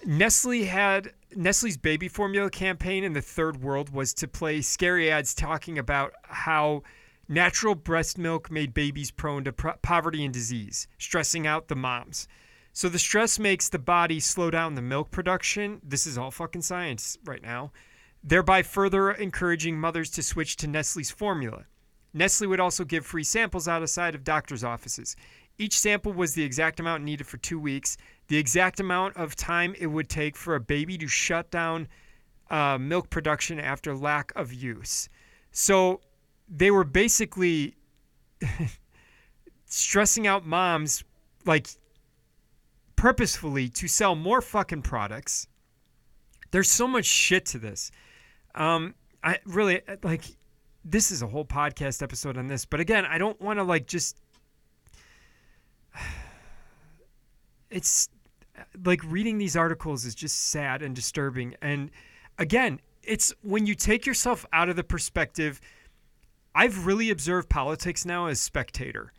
Nestle 0.05 0.65
had 0.65 1.13
Nestle's 1.35 1.77
baby 1.77 2.07
formula 2.07 2.49
campaign 2.49 3.03
in 3.03 3.13
the 3.13 3.21
third 3.21 3.61
world 3.61 3.89
was 3.89 4.13
to 4.15 4.27
play 4.27 4.61
scary 4.61 5.11
ads 5.11 5.33
talking 5.33 5.77
about 5.77 6.13
how 6.23 6.83
Natural 7.31 7.75
breast 7.75 8.17
milk 8.17 8.49
made 8.49 8.73
babies 8.73 9.11
prone 9.11 9.43
to 9.43 9.53
pro- 9.53 9.75
poverty 9.83 10.25
and 10.25 10.33
disease, 10.33 10.87
stressing 10.97 11.45
out 11.45 11.67
the 11.67 11.75
moms. 11.75 12.27
So 12.73 12.89
the 12.89 12.97
stress 12.97 13.37
makes 13.37 13.69
the 13.69 13.77
body 13.77 14.19
slow 14.19 14.49
down 14.49 14.73
the 14.73 14.81
milk 14.81 15.11
production. 15.11 15.79
This 15.83 16.07
is 16.07 16.17
all 16.17 16.31
fucking 16.31 16.63
science 16.63 17.19
right 17.23 17.43
now, 17.43 17.71
thereby 18.23 18.63
further 18.63 19.11
encouraging 19.11 19.79
mothers 19.79 20.09
to 20.11 20.23
switch 20.23 20.55
to 20.57 20.67
Nestle's 20.67 21.11
formula. 21.11 21.65
Nestle 22.13 22.47
would 22.47 22.59
also 22.59 22.83
give 22.83 23.05
free 23.05 23.23
samples 23.23 23.67
outside 23.67 24.15
of 24.15 24.23
doctors' 24.23 24.63
offices. 24.63 25.15
Each 25.57 25.77
sample 25.77 26.13
was 26.13 26.33
the 26.33 26.43
exact 26.43 26.79
amount 26.79 27.03
needed 27.03 27.27
for 27.27 27.37
two 27.37 27.59
weeks, 27.59 27.97
the 28.27 28.37
exact 28.37 28.79
amount 28.79 29.17
of 29.17 29.35
time 29.35 29.75
it 29.77 29.87
would 29.87 30.09
take 30.09 30.35
for 30.35 30.55
a 30.55 30.59
baby 30.59 30.97
to 30.97 31.07
shut 31.07 31.51
down 31.51 31.87
uh, 32.49 32.77
milk 32.79 33.09
production 33.09 33.59
after 33.59 33.95
lack 33.95 34.31
of 34.35 34.53
use. 34.53 35.09
So 35.51 36.01
they 36.47 36.71
were 36.71 36.83
basically 36.83 37.75
stressing 39.65 40.27
out 40.27 40.45
moms 40.45 41.03
like 41.45 41.67
purposefully 42.95 43.69
to 43.69 43.87
sell 43.87 44.15
more 44.15 44.41
fucking 44.41 44.81
products. 44.81 45.47
There's 46.51 46.71
so 46.71 46.87
much 46.87 47.05
shit 47.05 47.45
to 47.47 47.59
this. 47.59 47.91
Um, 48.55 48.95
I 49.23 49.39
really 49.45 49.81
like 50.03 50.23
this 50.89 51.11
is 51.11 51.21
a 51.21 51.27
whole 51.27 51.45
podcast 51.45 52.01
episode 52.01 52.37
on 52.37 52.47
this, 52.47 52.65
but 52.65 52.79
again, 52.79 53.05
I 53.05 53.17
don't 53.17 53.39
want 53.41 53.59
to 53.59 53.63
like 53.63 53.85
just 53.87 54.17
it's 57.69 58.09
like 58.83 59.01
reading 59.05 59.37
these 59.37 59.55
articles 59.55 60.05
is 60.05 60.15
just 60.15 60.49
sad 60.49 60.81
and 60.81 60.95
disturbing 60.95 61.55
and 61.61 61.91
again, 62.37 62.79
it's 63.03 63.33
when 63.41 63.65
you 63.65 63.75
take 63.75 64.05
yourself 64.05 64.45
out 64.51 64.69
of 64.69 64.75
the 64.75 64.83
perspective 64.83 65.61
I've 66.55 66.85
really 66.85 67.09
observed 67.09 67.49
politics 67.49 68.05
now 68.05 68.25
as 68.25 68.39
spectator 68.39 69.13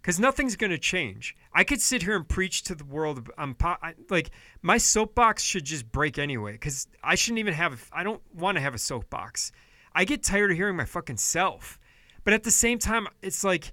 because 0.00 0.20
nothing's 0.20 0.56
going 0.56 0.70
to 0.70 0.78
change. 0.78 1.36
I 1.52 1.64
could 1.64 1.80
sit 1.80 2.02
here 2.02 2.14
and 2.14 2.28
preach 2.28 2.62
to 2.64 2.74
the 2.74 2.84
world. 2.84 3.28
I'm 3.36 3.54
po- 3.54 3.76
I, 3.82 3.94
like 4.08 4.30
my 4.62 4.78
soapbox 4.78 5.42
should 5.42 5.64
just 5.64 5.90
break 5.90 6.18
anyway 6.18 6.52
because 6.52 6.86
I 7.02 7.16
shouldn't 7.16 7.40
even 7.40 7.54
have. 7.54 7.90
I 7.92 8.02
don't 8.02 8.22
want 8.34 8.56
to 8.56 8.62
have 8.62 8.74
a 8.74 8.78
soapbox. 8.78 9.52
I 9.96 10.04
get 10.04 10.22
tired 10.22 10.50
of 10.50 10.58
hearing 10.58 10.76
my 10.76 10.84
fucking 10.84 11.16
self. 11.16 11.78
But 12.22 12.34
at 12.34 12.42
the 12.42 12.50
same 12.50 12.78
time, 12.78 13.08
it's 13.22 13.42
like, 13.42 13.72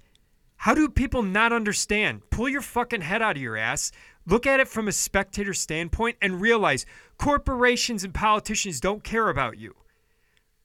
how 0.56 0.74
do 0.74 0.88
people 0.88 1.22
not 1.22 1.52
understand? 1.52 2.22
Pull 2.30 2.48
your 2.48 2.62
fucking 2.62 3.02
head 3.02 3.22
out 3.22 3.36
of 3.36 3.42
your 3.42 3.58
ass. 3.58 3.92
Look 4.26 4.48
at 4.48 4.62
it 4.62 4.70
from 4.70 4.88
a 4.88 4.94
spectator 4.94 5.54
standpoint 5.54 6.16
and 6.22 6.40
realize 6.40 6.86
corporations 7.18 8.06
and 8.06 8.14
politicians 8.14 8.80
don't 8.80 9.04
care 9.04 9.28
about 9.28 9.58
you. 9.58 9.76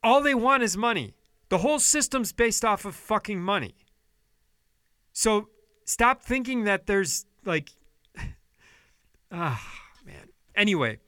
All 0.00 0.22
they 0.22 0.34
want 0.34 0.62
is 0.62 0.76
money. 0.76 1.14
The 1.48 1.58
whole 1.58 1.80
system's 1.80 2.32
based 2.32 2.64
off 2.64 2.84
of 2.84 2.94
fucking 2.94 3.42
money. 3.42 3.74
So 5.12 5.48
stop 5.84 6.22
thinking 6.22 6.64
that 6.64 6.86
there's 6.86 7.26
like 7.44 7.70
ah 9.32 9.60
man. 10.06 10.28
Anyway, 10.54 10.98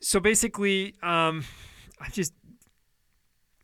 so 0.00 0.18
basically 0.18 0.94
um 1.02 1.44
I 2.00 2.08
just 2.08 2.32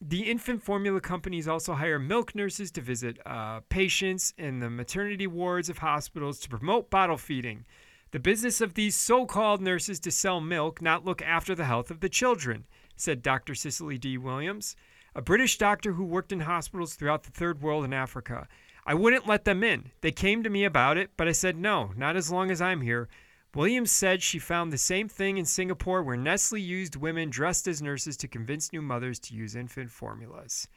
the 0.04 0.30
infant 0.30 0.62
formula 0.62 1.00
companies 1.00 1.46
also 1.46 1.74
hire 1.74 1.98
milk 1.98 2.34
nurses 2.34 2.72
to 2.72 2.80
visit 2.80 3.18
uh, 3.24 3.60
patients 3.68 4.34
in 4.36 4.58
the 4.58 4.68
maternity 4.68 5.26
wards 5.26 5.68
of 5.68 5.78
hospitals 5.78 6.40
to 6.40 6.48
promote 6.48 6.90
bottle 6.90 7.16
feeding. 7.16 7.64
The 8.10 8.18
business 8.18 8.60
of 8.60 8.74
these 8.74 8.96
so 8.96 9.24
called 9.24 9.62
nurses 9.62 10.00
to 10.00 10.10
sell 10.10 10.40
milk, 10.40 10.82
not 10.82 11.04
look 11.04 11.22
after 11.22 11.54
the 11.54 11.64
health 11.64 11.90
of 11.90 12.00
the 12.00 12.08
children, 12.08 12.64
said 12.96 13.22
Dr. 13.22 13.54
Cicely 13.54 13.96
D. 13.96 14.18
Williams 14.18 14.76
a 15.14 15.22
British 15.22 15.58
doctor 15.58 15.92
who 15.92 16.04
worked 16.04 16.32
in 16.32 16.40
hospitals 16.40 16.94
throughout 16.94 17.24
the 17.24 17.30
Third 17.30 17.60
World 17.60 17.84
and 17.84 17.94
Africa. 17.94 18.48
I 18.86 18.94
wouldn't 18.94 19.28
let 19.28 19.44
them 19.44 19.62
in. 19.62 19.90
They 20.00 20.10
came 20.10 20.42
to 20.42 20.50
me 20.50 20.64
about 20.64 20.96
it, 20.96 21.10
but 21.16 21.28
I 21.28 21.32
said 21.32 21.56
no, 21.56 21.92
not 21.96 22.16
as 22.16 22.32
long 22.32 22.50
as 22.50 22.60
I'm 22.60 22.80
here. 22.80 23.08
Williams 23.54 23.90
said 23.90 24.22
she 24.22 24.38
found 24.38 24.72
the 24.72 24.78
same 24.78 25.08
thing 25.08 25.36
in 25.36 25.44
Singapore, 25.44 26.02
where 26.02 26.16
Nestle 26.16 26.60
used 26.60 26.96
women 26.96 27.28
dressed 27.28 27.68
as 27.68 27.82
nurses 27.82 28.16
to 28.18 28.28
convince 28.28 28.72
new 28.72 28.80
mothers 28.80 29.18
to 29.20 29.34
use 29.34 29.54
infant 29.54 29.90
formulas. 29.90 30.68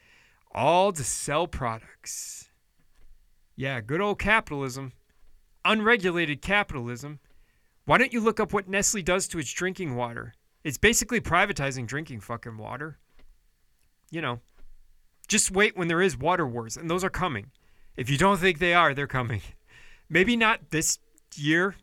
All 0.51 0.91
to 0.91 1.03
sell 1.03 1.47
products. 1.47 2.49
Yeah, 3.55 3.79
good 3.79 4.01
old 4.01 4.19
capitalism. 4.19 4.91
Unregulated 5.63 6.41
capitalism. 6.41 7.19
Why 7.85 7.97
don't 7.97 8.13
you 8.13 8.19
look 8.19 8.39
up 8.39 8.51
what 8.51 8.67
Nestle 8.67 9.01
does 9.01 9.27
to 9.29 9.39
its 9.39 9.51
drinking 9.51 9.95
water? 9.95 10.33
It's 10.63 10.77
basically 10.77 11.21
privatizing 11.21 11.87
drinking 11.87 12.21
fucking 12.21 12.57
water 12.57 12.99
you 14.11 14.21
know, 14.21 14.39
just 15.27 15.51
wait 15.51 15.75
when 15.75 15.87
there 15.87 16.01
is 16.01 16.17
water 16.17 16.47
wars, 16.47 16.77
and 16.77 16.89
those 16.89 17.03
are 17.03 17.09
coming. 17.09 17.51
If 17.97 18.09
you 18.09 18.17
don't 18.17 18.37
think 18.37 18.59
they 18.59 18.73
are, 18.73 18.93
they're 18.93 19.07
coming. 19.07 19.41
Maybe 20.09 20.35
not 20.35 20.69
this 20.69 20.99
year, 21.35 21.75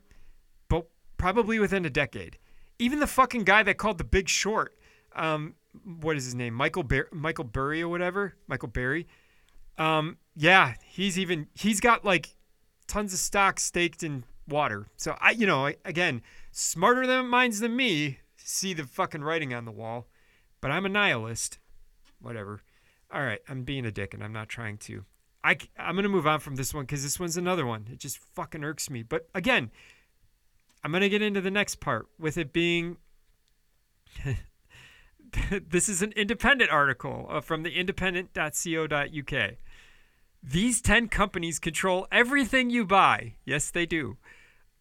probably 1.23 1.57
within 1.57 1.85
a 1.85 1.89
decade. 1.89 2.37
Even 2.79 2.99
the 2.99 3.07
fucking 3.07 3.45
guy 3.45 3.63
that 3.63 3.77
called 3.77 3.97
The 3.97 4.03
Big 4.03 4.27
Short, 4.27 4.75
um, 5.15 5.55
what 6.01 6.17
is 6.17 6.25
his 6.25 6.35
name? 6.35 6.53
Michael 6.53 6.83
Bar- 6.83 7.07
Michael 7.13 7.45
Burry 7.45 7.81
or 7.81 7.87
whatever. 7.87 8.35
Michael 8.45 8.67
Berry. 8.67 9.07
Um, 9.77 10.17
yeah, 10.35 10.73
he's 10.85 11.17
even 11.17 11.47
he's 11.53 11.79
got 11.79 12.03
like 12.03 12.35
tons 12.87 13.13
of 13.13 13.19
stock 13.19 13.61
staked 13.61 14.03
in 14.03 14.25
water. 14.49 14.87
So 14.97 15.15
I, 15.21 15.31
you 15.31 15.47
know, 15.47 15.71
again, 15.85 16.21
smarter 16.51 17.07
than 17.07 17.27
minds 17.27 17.61
than 17.61 17.73
me 17.73 18.19
see 18.35 18.73
the 18.73 18.83
fucking 18.83 19.23
writing 19.23 19.53
on 19.53 19.63
the 19.63 19.71
wall, 19.71 20.07
but 20.59 20.71
I'm 20.71 20.85
a 20.85 20.89
nihilist. 20.89 21.57
Whatever. 22.19 22.63
All 23.13 23.21
right, 23.21 23.39
I'm 23.47 23.63
being 23.63 23.85
a 23.85 23.91
dick 23.91 24.13
and 24.13 24.21
I'm 24.21 24.33
not 24.33 24.49
trying 24.49 24.77
to. 24.79 25.05
I, 25.41 25.57
I'm 25.79 25.95
going 25.95 26.03
to 26.03 26.09
move 26.09 26.27
on 26.27 26.41
from 26.41 26.57
this 26.57 26.73
one 26.73 26.83
because 26.83 27.01
this 27.01 27.17
one's 27.17 27.37
another 27.37 27.65
one. 27.65 27.87
It 27.91 27.99
just 27.99 28.17
fucking 28.17 28.63
irks 28.65 28.89
me. 28.89 29.03
But 29.03 29.29
again, 29.33 29.71
I'm 30.83 30.91
going 30.91 31.01
to 31.01 31.09
get 31.09 31.21
into 31.21 31.41
the 31.41 31.51
next 31.51 31.79
part 31.79 32.07
with 32.19 32.37
it 32.37 32.51
being. 32.51 32.97
this 35.69 35.89
is 35.89 36.01
an 36.01 36.11
independent 36.13 36.69
article 36.71 37.27
uh, 37.29 37.41
from 37.41 37.63
the 37.63 37.71
independent.co.uk. 37.71 39.51
These 40.43 40.81
10 40.81 41.07
companies 41.07 41.59
control 41.59 42.05
everything 42.11 42.69
you 42.69 42.85
buy. 42.85 43.35
Yes, 43.45 43.71
they 43.71 43.85
do. 43.85 44.17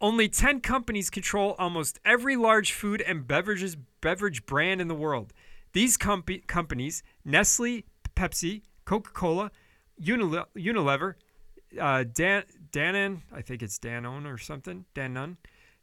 Only 0.00 0.28
10 0.28 0.60
companies 0.60 1.08
control 1.08 1.54
almost 1.58 2.00
every 2.04 2.34
large 2.34 2.72
food 2.72 3.00
and 3.00 3.26
beverages 3.26 3.76
beverage 4.00 4.44
brand 4.44 4.80
in 4.80 4.88
the 4.88 4.96
world. 4.96 5.32
These 5.72 5.96
com- 5.96 6.24
companies, 6.48 7.04
Nestle, 7.24 7.84
Pepsi, 8.16 8.62
Coca-Cola, 8.84 9.52
Unile- 10.02 10.46
Unilever, 10.56 11.14
uh, 11.80 12.04
Dan- 12.12 12.44
Danone, 12.72 13.22
I 13.32 13.42
think 13.42 13.62
it's 13.62 13.78
Danone 13.78 14.26
or 14.26 14.38
something, 14.38 14.84
Danone, 14.96 15.36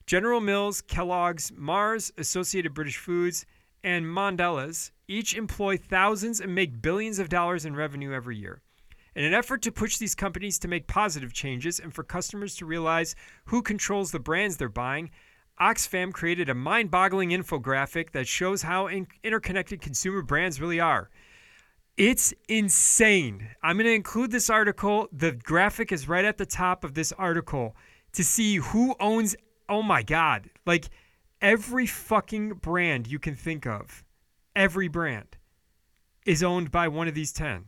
General 0.10 0.41
Mills, 0.41 0.82
Kellogg's, 0.82 1.52
Mars, 1.56 2.12
Associated 2.17 2.74
British 2.74 2.98
Foods, 2.98 3.45
and 3.84 4.04
Mondelez 4.04 4.89
each 5.08 5.36
employ 5.36 5.78
thousands 5.78 6.41
and 6.41 6.56
make 6.56 6.82
billions 6.82 7.19
of 7.19 7.30
dollars 7.30 7.63
in 7.63 7.76
revenue 7.76 8.12
every 8.12 8.36
year. 8.36 8.63
In 9.15 9.24
an 9.24 9.36
effort 9.36 9.62
to 9.62 9.72
push 9.72 9.98
these 9.98 10.15
companies 10.15 10.58
to 10.58 10.67
make 10.67 10.88
positive 10.88 11.32
changes 11.32 11.80
and 11.80 11.93
for 11.93 12.04
customers 12.04 12.56
to 12.56 12.65
realize 12.65 13.13
who 13.45 13.62
controls 13.62 14.10
the 14.10 14.17
brands 14.17 14.58
they're 14.58 14.67
buying, 14.67 15.12
Oxfam 15.62 16.12
created 16.12 16.50
a 16.50 16.56
mind 16.56 16.89
boggling 16.89 17.30
infographic 17.30 18.10
that 18.13 18.28
shows 18.28 18.63
how 18.63 18.88
in- 18.88 19.06
interconnected 19.24 19.80
consumer 19.80 20.24
brands 20.24 20.60
really 20.60 20.80
are. 20.80 21.12
It's 21.98 22.34
insane. 22.48 23.48
I'm 23.62 23.78
going 23.78 23.86
to 23.86 23.93
include 23.93 24.32
this 24.32 24.50
article. 24.50 25.08
The 25.12 25.34
graphic 25.34 25.91
is 25.91 26.08
right 26.08 26.26
at 26.26 26.39
the 26.39 26.48
top 26.48 26.84
of 26.84 26.95
this 26.95 27.12
article 27.12 27.76
to 28.13 28.24
see 28.24 28.56
who 28.56 28.95
owns. 29.00 29.36
Oh 29.69 29.84
my 29.84 30.01
God. 30.03 30.49
Like 30.65 30.89
every 31.41 31.86
fucking 31.86 32.55
brand 32.55 33.08
you 33.08 33.19
can 33.19 33.36
think 33.36 33.65
of, 33.65 34.03
every 34.55 34.88
brand 34.88 35.38
is 36.25 36.43
owned 36.43 36.71
by 36.71 36.88
one 36.88 37.08
of 37.08 37.13
these 37.13 37.32
10. 37.32 37.65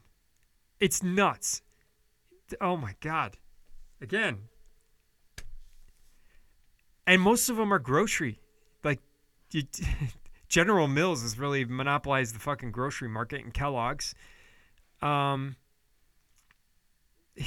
It's 0.79 1.03
nuts. 1.03 1.61
Oh 2.59 2.75
my 2.75 2.95
God. 2.99 3.37
Again. 4.01 4.39
And 7.05 7.21
most 7.21 7.49
of 7.49 7.57
them 7.57 7.73
are 7.73 7.79
grocery. 7.79 8.39
Like, 8.83 8.99
you, 9.51 9.63
General 10.47 10.87
Mills 10.87 11.21
has 11.21 11.37
really 11.37 11.65
monopolized 11.65 12.35
the 12.35 12.39
fucking 12.39 12.71
grocery 12.71 13.09
market 13.09 13.43
and 13.43 13.53
Kellogg's. 13.53 14.15
Um, 15.01 15.55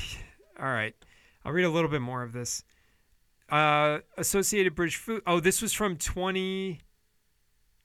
all 0.59 0.67
right. 0.67 0.95
I'll 1.45 1.53
read 1.53 1.65
a 1.65 1.71
little 1.71 1.91
bit 1.91 2.01
more 2.01 2.23
of 2.23 2.33
this. 2.33 2.65
Uh, 3.49 3.99
Associated 4.17 4.75
British 4.75 4.97
Food. 4.97 5.23
Oh, 5.27 5.41
this 5.41 5.61
was 5.63 5.73
from 5.73 5.97
20. 5.97 6.81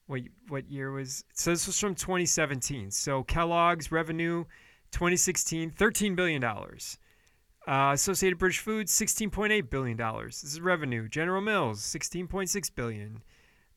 What, 0.07 0.21
what 0.47 0.69
year 0.69 0.91
was. 0.91 1.23
So 1.33 1.51
this 1.51 1.67
was 1.67 1.79
from 1.79 1.95
2017. 1.95 2.91
So 2.91 3.23
Kellogg's 3.23 3.91
revenue 3.91 4.45
2016, 4.91 5.71
$13 5.71 6.15
billion. 6.15 6.43
Uh, 6.43 7.91
Associated 7.93 8.39
British 8.39 8.59
Foods, 8.59 8.91
$16.8 8.97 9.69
billion. 9.69 9.97
This 10.25 10.43
is 10.43 10.59
revenue. 10.59 11.07
General 11.07 11.41
Mills, 11.41 11.81
16.6 11.81 12.75
billion. 12.75 13.21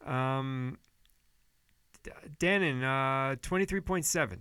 Um, 0.06 0.78
Danone, 2.38 2.82
uh, 2.82 3.36
23.7. 3.36 4.38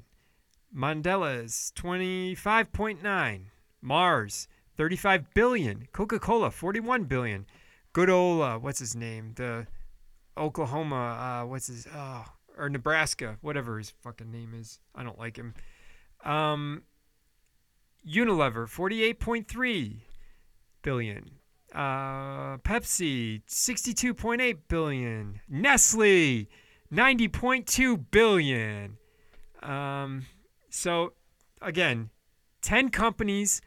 Mondelez, 0.75 1.73
25.9. 1.73 3.41
Mars, 3.81 4.47
35 4.77 5.33
billion. 5.33 5.87
Coca-Cola, 5.91 6.51
41 6.51 7.05
billion. 7.05 7.45
Good 7.93 8.09
old, 8.09 8.41
uh, 8.41 8.57
what's 8.57 8.79
his 8.79 8.95
name? 8.95 9.33
The 9.35 9.67
Oklahoma, 10.37 11.41
uh, 11.43 11.45
what's 11.45 11.67
his, 11.67 11.87
oh, 11.93 12.25
or 12.57 12.69
Nebraska, 12.69 13.37
whatever 13.41 13.77
his 13.77 13.89
fucking 14.01 14.31
name 14.31 14.53
is. 14.53 14.79
I 14.95 15.03
don't 15.03 15.19
like 15.19 15.37
him. 15.37 15.53
Um, 16.23 16.83
Unilever, 18.07 18.67
48.3 18.67 19.97
billion. 20.81 21.31
Uh, 21.73 22.57
Pepsi, 22.57 23.41
62.8 23.47 24.57
billion. 24.67 25.41
Nestle, 25.47 26.47
90.2 26.93 28.05
billion. 28.11 28.97
Um, 29.63 30.25
so 30.69 31.13
again, 31.61 32.09
10 32.61 32.89
companies 32.89 33.61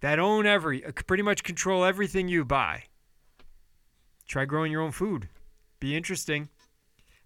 that 0.00 0.18
own 0.18 0.46
every, 0.46 0.84
uh, 0.84 0.92
pretty 1.06 1.22
much 1.22 1.42
control 1.42 1.84
everything 1.84 2.28
you 2.28 2.44
buy. 2.44 2.84
Try 4.26 4.44
growing 4.44 4.72
your 4.72 4.82
own 4.82 4.92
food. 4.92 5.28
Be 5.80 5.96
interesting. 5.96 6.48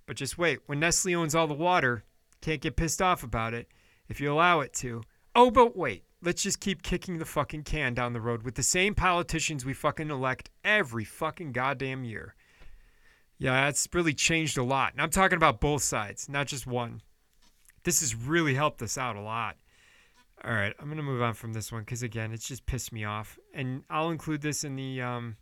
But 0.07 0.17
just 0.17 0.39
wait, 0.39 0.61
when 0.67 0.81
Nestle 0.81 1.15
owns 1.15 1.35
all 1.35 1.47
the 1.47 1.55
water, 1.55 2.05
can't 2.41 2.61
get 2.61 2.77
pissed 2.77 3.03
off 3.03 3.23
about 3.23 3.55
it 3.55 3.69
if 4.09 4.21
you 4.21 4.33
allow 4.33 4.61
it 4.61 4.73
to. 4.75 5.03
Oh, 5.35 5.51
but 5.51 5.77
wait. 5.77 6.05
Let's 6.25 6.45
just 6.45 6.61
keep 6.61 6.83
kicking 6.83 7.19
the 7.19 7.25
fucking 7.25 7.65
can 7.65 7.95
down 7.95 8.13
the 8.13 8.21
road 8.21 8.45
with 8.45 8.55
the 8.55 8.63
same 8.63 8.95
politicians 8.95 9.65
we 9.65 9.75
fucking 9.75 10.09
elect 10.09 10.51
every 10.63 11.05
fucking 11.05 11.51
goddamn 11.51 12.05
year. 12.05 12.37
Yeah, 13.39 13.65
that's 13.65 13.89
really 13.93 14.15
changed 14.15 14.57
a 14.57 14.63
lot. 14.63 14.93
And 14.93 15.03
I'm 15.03 15.11
talking 15.11 15.37
about 15.37 15.61
both 15.61 15.83
sides, 15.83 16.29
not 16.29 16.47
just 16.47 16.65
one. 16.65 17.03
This 17.83 17.99
has 18.01 18.15
really 18.15 18.55
helped 18.55 18.81
us 18.83 18.97
out 18.97 19.17
a 19.17 19.21
lot. 19.21 19.57
All 20.45 20.53
right, 20.53 20.75
I'm 20.81 20.89
gonna 20.89 21.03
move 21.03 21.23
on 21.23 21.35
from 21.35 21.53
this 21.53 21.71
one 21.71 21.83
because 21.83 22.03
again, 22.03 22.33
it's 22.33 22.49
just 22.49 22.67
pissed 22.67 22.93
me 22.93 23.05
off, 23.05 23.39
and 23.55 23.85
I'll 23.89 24.11
include 24.11 24.43
this 24.43 24.65
in 24.65 24.75
the 24.75 25.01
um, 25.01 25.37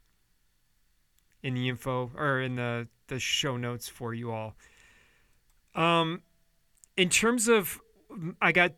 in 1.42 1.54
the 1.54 1.68
info 1.68 2.10
or 2.14 2.40
in 2.40 2.56
the 2.56 2.86
the 3.06 3.18
show 3.18 3.56
notes 3.56 3.88
for 3.88 4.12
you 4.12 4.30
all. 4.30 4.56
Um, 5.74 6.20
in 6.96 7.08
terms 7.08 7.48
of 7.48 7.80
I 8.42 8.52
got 8.52 8.72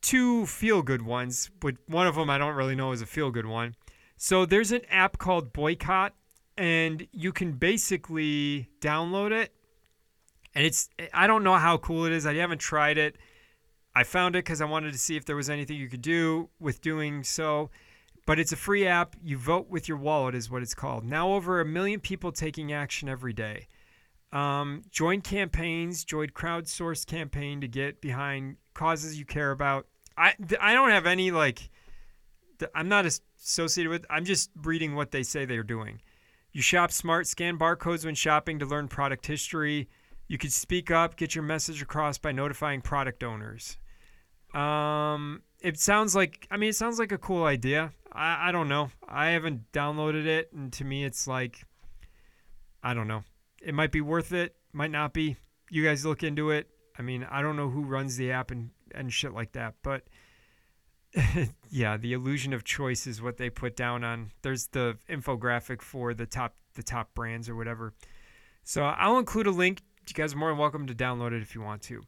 two 0.00 0.46
feel 0.46 0.82
good 0.82 1.02
ones, 1.02 1.50
but 1.60 1.74
one 1.86 2.06
of 2.06 2.14
them 2.14 2.30
I 2.30 2.38
don't 2.38 2.54
really 2.54 2.74
know 2.74 2.92
is 2.92 3.02
a 3.02 3.06
feel 3.06 3.30
good 3.30 3.46
one. 3.46 3.74
So 4.16 4.46
there's 4.46 4.72
an 4.72 4.82
app 4.88 5.18
called 5.18 5.52
Boycott, 5.52 6.14
and 6.56 7.06
you 7.12 7.32
can 7.32 7.52
basically 7.52 8.70
download 8.80 9.32
it. 9.32 9.52
And 10.54 10.64
it's 10.64 10.88
I 11.12 11.26
don't 11.26 11.44
know 11.44 11.56
how 11.56 11.76
cool 11.76 12.06
it 12.06 12.12
is. 12.12 12.24
I 12.24 12.34
haven't 12.34 12.60
tried 12.60 12.96
it. 12.96 13.16
I 13.96 14.04
found 14.04 14.36
it 14.36 14.44
because 14.44 14.60
I 14.60 14.66
wanted 14.66 14.92
to 14.92 14.98
see 14.98 15.16
if 15.16 15.24
there 15.24 15.36
was 15.36 15.48
anything 15.48 15.78
you 15.78 15.88
could 15.88 16.02
do 16.02 16.50
with 16.60 16.82
doing 16.82 17.24
so. 17.24 17.70
But 18.26 18.38
it's 18.38 18.52
a 18.52 18.56
free 18.56 18.86
app. 18.86 19.16
You 19.22 19.38
vote 19.38 19.70
with 19.70 19.88
your 19.88 19.96
wallet, 19.96 20.34
is 20.34 20.50
what 20.50 20.60
it's 20.60 20.74
called. 20.74 21.02
Now, 21.02 21.32
over 21.32 21.62
a 21.62 21.64
million 21.64 22.00
people 22.00 22.30
taking 22.30 22.74
action 22.74 23.08
every 23.08 23.32
day. 23.32 23.68
Um, 24.32 24.82
join 24.90 25.22
campaigns, 25.22 26.04
join 26.04 26.28
crowdsourced 26.28 27.06
campaign 27.06 27.62
to 27.62 27.68
get 27.68 28.02
behind 28.02 28.58
causes 28.74 29.18
you 29.18 29.24
care 29.24 29.50
about. 29.50 29.86
I, 30.18 30.34
I 30.60 30.74
don't 30.74 30.90
have 30.90 31.06
any 31.06 31.30
like 31.30 31.70
I'm 32.74 32.90
not 32.90 33.06
associated 33.06 33.88
with. 33.88 34.04
I'm 34.10 34.26
just 34.26 34.50
reading 34.62 34.94
what 34.94 35.10
they 35.10 35.22
say 35.22 35.46
they're 35.46 35.62
doing. 35.62 36.02
You 36.52 36.60
shop 36.60 36.92
smart, 36.92 37.26
scan 37.26 37.58
barcodes 37.58 38.04
when 38.04 38.14
shopping 38.14 38.58
to 38.58 38.66
learn 38.66 38.88
product 38.88 39.26
history. 39.26 39.88
You 40.28 40.36
can 40.36 40.50
speak 40.50 40.90
up, 40.90 41.16
get 41.16 41.34
your 41.34 41.44
message 41.44 41.80
across 41.80 42.18
by 42.18 42.32
notifying 42.32 42.82
product 42.82 43.24
owners. 43.24 43.78
Um, 44.56 45.42
it 45.60 45.78
sounds 45.78 46.16
like 46.16 46.46
I 46.50 46.56
mean 46.56 46.70
it 46.70 46.76
sounds 46.76 46.98
like 46.98 47.12
a 47.12 47.18
cool 47.18 47.44
idea. 47.44 47.92
I, 48.12 48.48
I 48.48 48.52
don't 48.52 48.68
know. 48.68 48.90
I 49.06 49.28
haven't 49.28 49.70
downloaded 49.72 50.26
it, 50.26 50.50
and 50.52 50.72
to 50.74 50.84
me 50.84 51.04
it's 51.04 51.26
like 51.26 51.62
I 52.82 52.94
don't 52.94 53.08
know. 53.08 53.22
It 53.62 53.74
might 53.74 53.92
be 53.92 54.00
worth 54.00 54.32
it, 54.32 54.56
might 54.72 54.90
not 54.90 55.12
be. 55.12 55.36
You 55.70 55.84
guys 55.84 56.06
look 56.06 56.22
into 56.22 56.50
it. 56.50 56.68
I 56.98 57.02
mean, 57.02 57.26
I 57.30 57.42
don't 57.42 57.56
know 57.56 57.68
who 57.68 57.82
runs 57.82 58.16
the 58.16 58.32
app 58.32 58.50
and 58.50 58.70
and 58.94 59.12
shit 59.12 59.34
like 59.34 59.52
that. 59.52 59.74
But 59.82 60.04
yeah, 61.70 61.98
the 61.98 62.14
illusion 62.14 62.52
of 62.54 62.64
choice 62.64 63.06
is 63.06 63.20
what 63.20 63.36
they 63.36 63.50
put 63.50 63.76
down 63.76 64.04
on. 64.04 64.32
There's 64.42 64.68
the 64.68 64.96
infographic 65.10 65.82
for 65.82 66.14
the 66.14 66.26
top 66.26 66.54
the 66.74 66.82
top 66.82 67.14
brands 67.14 67.48
or 67.48 67.56
whatever. 67.56 67.92
So 68.64 68.84
I'll 68.84 69.18
include 69.18 69.46
a 69.46 69.50
link. 69.50 69.82
You 70.08 70.14
guys 70.14 70.34
are 70.34 70.36
more 70.36 70.50
than 70.50 70.58
welcome 70.58 70.86
to 70.86 70.94
download 70.94 71.32
it 71.32 71.42
if 71.42 71.54
you 71.54 71.60
want 71.60 71.82
to. 71.82 72.02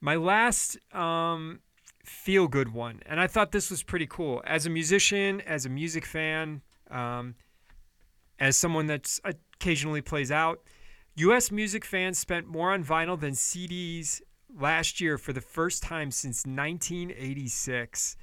My 0.00 0.16
last 0.16 0.78
um, 0.94 1.60
feel 2.06 2.48
good 2.48 2.72
one, 2.72 3.00
and 3.06 3.20
I 3.20 3.26
thought 3.26 3.52
this 3.52 3.70
was 3.70 3.82
pretty 3.82 4.06
cool. 4.06 4.42
As 4.46 4.66
a 4.66 4.70
musician, 4.70 5.40
as 5.42 5.66
a 5.66 5.68
music 5.68 6.06
fan, 6.06 6.62
um, 6.90 7.34
as 8.38 8.56
someone 8.56 8.86
that 8.86 9.18
occasionally 9.24 10.02
plays 10.02 10.30
out, 10.30 10.60
U.S. 11.16 11.50
music 11.50 11.84
fans 11.84 12.18
spent 12.18 12.46
more 12.46 12.72
on 12.72 12.84
vinyl 12.84 13.18
than 13.18 13.32
CDs 13.32 14.20
last 14.58 15.00
year 15.00 15.18
for 15.18 15.32
the 15.32 15.40
first 15.40 15.82
time 15.82 16.10
since 16.10 16.44
1986. 16.44 18.16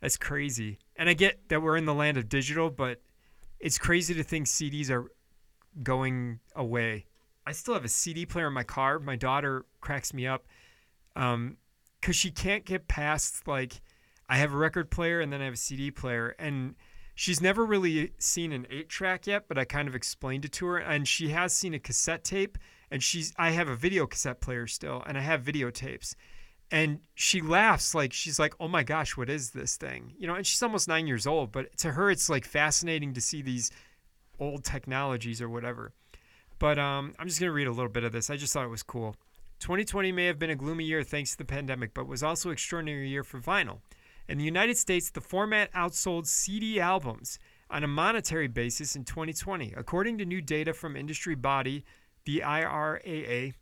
That's 0.00 0.16
crazy. 0.16 0.78
And 0.96 1.08
I 1.08 1.14
get 1.14 1.48
that 1.48 1.60
we're 1.60 1.76
in 1.76 1.84
the 1.84 1.94
land 1.94 2.16
of 2.16 2.28
digital, 2.28 2.70
but 2.70 3.00
it's 3.58 3.78
crazy 3.78 4.14
to 4.14 4.22
think 4.22 4.46
CDs 4.46 4.90
are 4.90 5.10
going 5.82 6.38
away. 6.54 7.06
I 7.46 7.52
still 7.52 7.74
have 7.74 7.84
a 7.84 7.88
CD 7.88 8.24
player 8.24 8.46
in 8.46 8.52
my 8.52 8.62
car. 8.62 8.98
My 8.98 9.16
daughter 9.16 9.66
cracks 9.80 10.14
me 10.14 10.26
up 10.26 10.46
because 12.00 12.16
she 12.16 12.30
can't 12.30 12.64
get 12.64 12.88
past 12.88 13.46
like 13.46 13.80
I 14.28 14.36
have 14.38 14.52
a 14.52 14.56
record 14.56 14.90
player 14.90 15.20
and 15.20 15.32
then 15.32 15.40
I 15.40 15.46
have 15.46 15.54
a 15.54 15.58
CD 15.58 15.90
player, 15.90 16.34
and 16.38 16.74
she's 17.14 17.40
never 17.40 17.64
really 17.64 18.12
seen 18.18 18.52
an 18.52 18.66
eight 18.70 18.88
track 18.88 19.26
yet. 19.26 19.48
But 19.48 19.58
I 19.58 19.64
kind 19.64 19.88
of 19.88 19.94
explained 19.94 20.44
it 20.44 20.52
to 20.52 20.66
her, 20.66 20.78
and 20.78 21.08
she 21.08 21.28
has 21.30 21.54
seen 21.54 21.74
a 21.74 21.78
cassette 21.78 22.24
tape. 22.24 22.58
And 22.90 23.02
she's 23.02 23.34
I 23.38 23.50
have 23.50 23.68
a 23.68 23.76
video 23.76 24.06
cassette 24.06 24.40
player 24.40 24.66
still, 24.66 25.02
and 25.06 25.18
I 25.18 25.20
have 25.20 25.42
videotapes. 25.42 26.14
And 26.70 27.00
she 27.14 27.40
laughs 27.40 27.94
like 27.94 28.12
she's 28.12 28.38
like, 28.38 28.54
"Oh 28.60 28.68
my 28.68 28.82
gosh, 28.82 29.16
what 29.16 29.30
is 29.30 29.50
this 29.50 29.76
thing?" 29.76 30.12
You 30.18 30.26
know, 30.26 30.34
and 30.34 30.46
she's 30.46 30.62
almost 30.62 30.88
nine 30.88 31.06
years 31.06 31.26
old, 31.26 31.52
but 31.52 31.76
to 31.78 31.92
her, 31.92 32.10
it's 32.10 32.28
like 32.28 32.44
fascinating 32.44 33.14
to 33.14 33.20
see 33.20 33.42
these 33.42 33.70
old 34.38 34.64
technologies 34.64 35.40
or 35.40 35.48
whatever. 35.48 35.92
But 36.58 36.78
um, 36.78 37.14
I'm 37.18 37.26
just 37.26 37.40
gonna 37.40 37.52
read 37.52 37.68
a 37.68 37.72
little 37.72 37.90
bit 37.90 38.04
of 38.04 38.12
this. 38.12 38.30
I 38.30 38.36
just 38.36 38.52
thought 38.52 38.64
it 38.64 38.70
was 38.70 38.82
cool. 38.82 39.16
2020 39.60 40.12
may 40.12 40.26
have 40.26 40.38
been 40.38 40.50
a 40.50 40.56
gloomy 40.56 40.84
year 40.84 41.02
thanks 41.02 41.32
to 41.32 41.38
the 41.38 41.44
pandemic, 41.44 41.94
but 41.94 42.06
was 42.06 42.22
also 42.22 42.48
an 42.48 42.52
extraordinary 42.52 43.08
year 43.08 43.24
for 43.24 43.40
vinyl. 43.40 43.80
In 44.28 44.38
the 44.38 44.44
United 44.44 44.76
States, 44.76 45.10
the 45.10 45.20
format 45.20 45.72
outsold 45.72 46.26
CD 46.26 46.78
albums 46.78 47.38
on 47.70 47.82
a 47.82 47.88
monetary 47.88 48.46
basis 48.46 48.94
in 48.94 49.04
2020. 49.04 49.74
According 49.76 50.18
to 50.18 50.24
new 50.24 50.40
data 50.40 50.72
from 50.72 50.96
industry 50.96 51.34
body, 51.34 51.84
the 52.24 52.42
RIAA, 52.44 53.54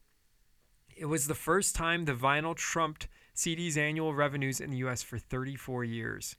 it 0.97 1.07
was 1.07 1.27
the 1.27 1.35
first 1.35 1.75
time 1.75 2.05
the 2.05 2.15
vinyl 2.15 2.55
trumped 2.55 3.09
CD's 3.35 3.77
annual 3.77 4.15
revenues 4.15 4.61
in 4.61 4.71
the 4.71 4.79
US 4.79 5.03
for 5.03 5.19
34 5.19 5.85
years. 5.85 6.37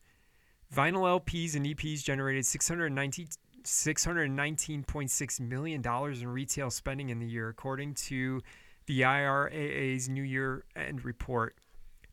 Vinyl 0.73 1.21
LPs 1.21 1.55
and 1.55 1.65
EPs 1.65 2.03
generated 2.03 2.45
619 2.45 3.27
$619.6 3.63 5.39
million 5.41 5.81
in 5.85 6.27
retail 6.27 6.69
spending 6.69 7.09
in 7.09 7.19
the 7.19 7.27
year, 7.27 7.49
according 7.49 7.93
to 7.95 8.41
the 8.87 9.01
RIAA's 9.01 10.09
New 10.09 10.23
Year 10.23 10.63
End 10.75 11.05
report. 11.05 11.55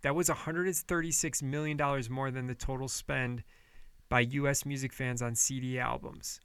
That 0.02 0.14
was 0.14 0.28
$136 0.28 1.42
million 1.42 1.78
more 2.10 2.30
than 2.30 2.46
the 2.46 2.54
total 2.54 2.88
spend 2.88 3.42
by 4.10 4.20
U.S. 4.20 4.66
music 4.66 4.92
fans 4.92 5.22
on 5.22 5.34
CD 5.34 5.78
albums. 5.78 6.40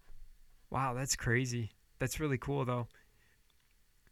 Wow, 0.70 0.94
that's 0.94 1.16
crazy. 1.16 1.72
That's 2.00 2.20
really 2.20 2.38
cool, 2.38 2.64
though. 2.64 2.88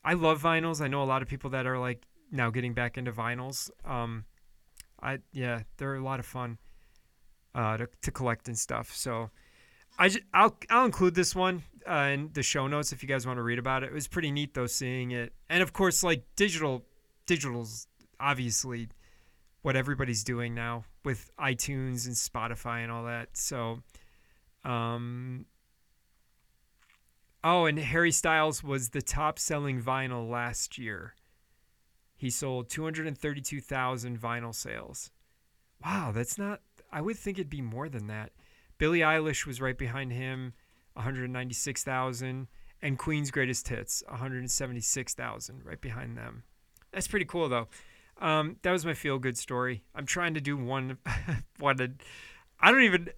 I 0.03 0.13
love 0.13 0.41
vinyls. 0.41 0.81
I 0.81 0.87
know 0.87 1.01
a 1.01 1.05
lot 1.05 1.21
of 1.21 1.27
people 1.27 1.51
that 1.51 1.65
are 1.65 1.79
like 1.79 2.03
now 2.31 2.49
getting 2.49 2.73
back 2.73 2.97
into 2.97 3.11
vinyls. 3.11 3.69
Um, 3.85 4.25
I 5.01 5.19
yeah, 5.31 5.61
they're 5.77 5.95
a 5.95 6.03
lot 6.03 6.19
of 6.19 6.25
fun 6.25 6.57
uh, 7.55 7.77
to 7.77 7.89
to 8.01 8.11
collect 8.11 8.47
and 8.47 8.57
stuff. 8.57 8.93
So 8.93 9.29
I 9.97 10.09
just, 10.09 10.23
I'll 10.33 10.57
I'll 10.69 10.85
include 10.85 11.15
this 11.15 11.35
one 11.35 11.63
uh, 11.89 12.09
in 12.13 12.29
the 12.33 12.43
show 12.43 12.67
notes 12.67 12.91
if 12.91 13.01
you 13.01 13.09
guys 13.09 13.25
want 13.25 13.37
to 13.37 13.43
read 13.43 13.59
about 13.59 13.83
it. 13.83 13.87
It 13.87 13.93
was 13.93 14.07
pretty 14.07 14.31
neat 14.31 14.53
though 14.53 14.67
seeing 14.67 15.11
it, 15.11 15.33
and 15.49 15.63
of 15.63 15.73
course 15.73 16.03
like 16.03 16.23
digital 16.35 16.85
digital's 17.25 17.87
obviously 18.19 18.89
what 19.61 19.75
everybody's 19.75 20.23
doing 20.23 20.53
now 20.53 20.85
with 21.03 21.31
iTunes 21.37 22.05
and 22.05 22.15
Spotify 22.15 22.83
and 22.83 22.91
all 22.91 23.03
that. 23.03 23.29
So, 23.33 23.81
um, 24.63 25.45
oh, 27.43 27.65
and 27.65 27.77
Harry 27.77 28.11
Styles 28.11 28.63
was 28.63 28.89
the 28.89 29.01
top 29.01 29.37
selling 29.39 29.81
vinyl 29.81 30.29
last 30.29 30.77
year. 30.77 31.15
He 32.15 32.29
sold 32.29 32.69
232,000 32.69 34.19
vinyl 34.19 34.55
sales. 34.55 35.11
Wow, 35.83 36.11
that's 36.13 36.37
not, 36.37 36.61
I 36.91 37.01
would 37.01 37.17
think 37.17 37.37
it'd 37.37 37.49
be 37.49 37.61
more 37.61 37.89
than 37.89 38.07
that. 38.07 38.31
Billie 38.77 38.99
Eilish 38.99 39.45
was 39.45 39.59
right 39.61 39.77
behind 39.77 40.11
him, 40.11 40.53
196,000, 40.93 42.47
and 42.81 42.97
Queen's 42.97 43.31
Greatest 43.31 43.67
Hits, 43.67 44.03
176,000, 44.07 45.65
right 45.65 45.81
behind 45.81 46.17
them. 46.17 46.43
That's 46.91 47.07
pretty 47.07 47.25
cool 47.25 47.49
though. 47.49 47.67
Um, 48.19 48.57
that 48.63 48.71
was 48.71 48.85
my 48.85 48.93
feel 48.93 49.19
good 49.19 49.37
story. 49.37 49.83
I'm 49.93 50.05
trying 50.05 50.33
to 50.33 50.41
do 50.41 50.57
one. 50.57 50.97
one. 51.59 51.97
I 52.59 52.71
don't 52.71 52.83
even. 52.83 53.09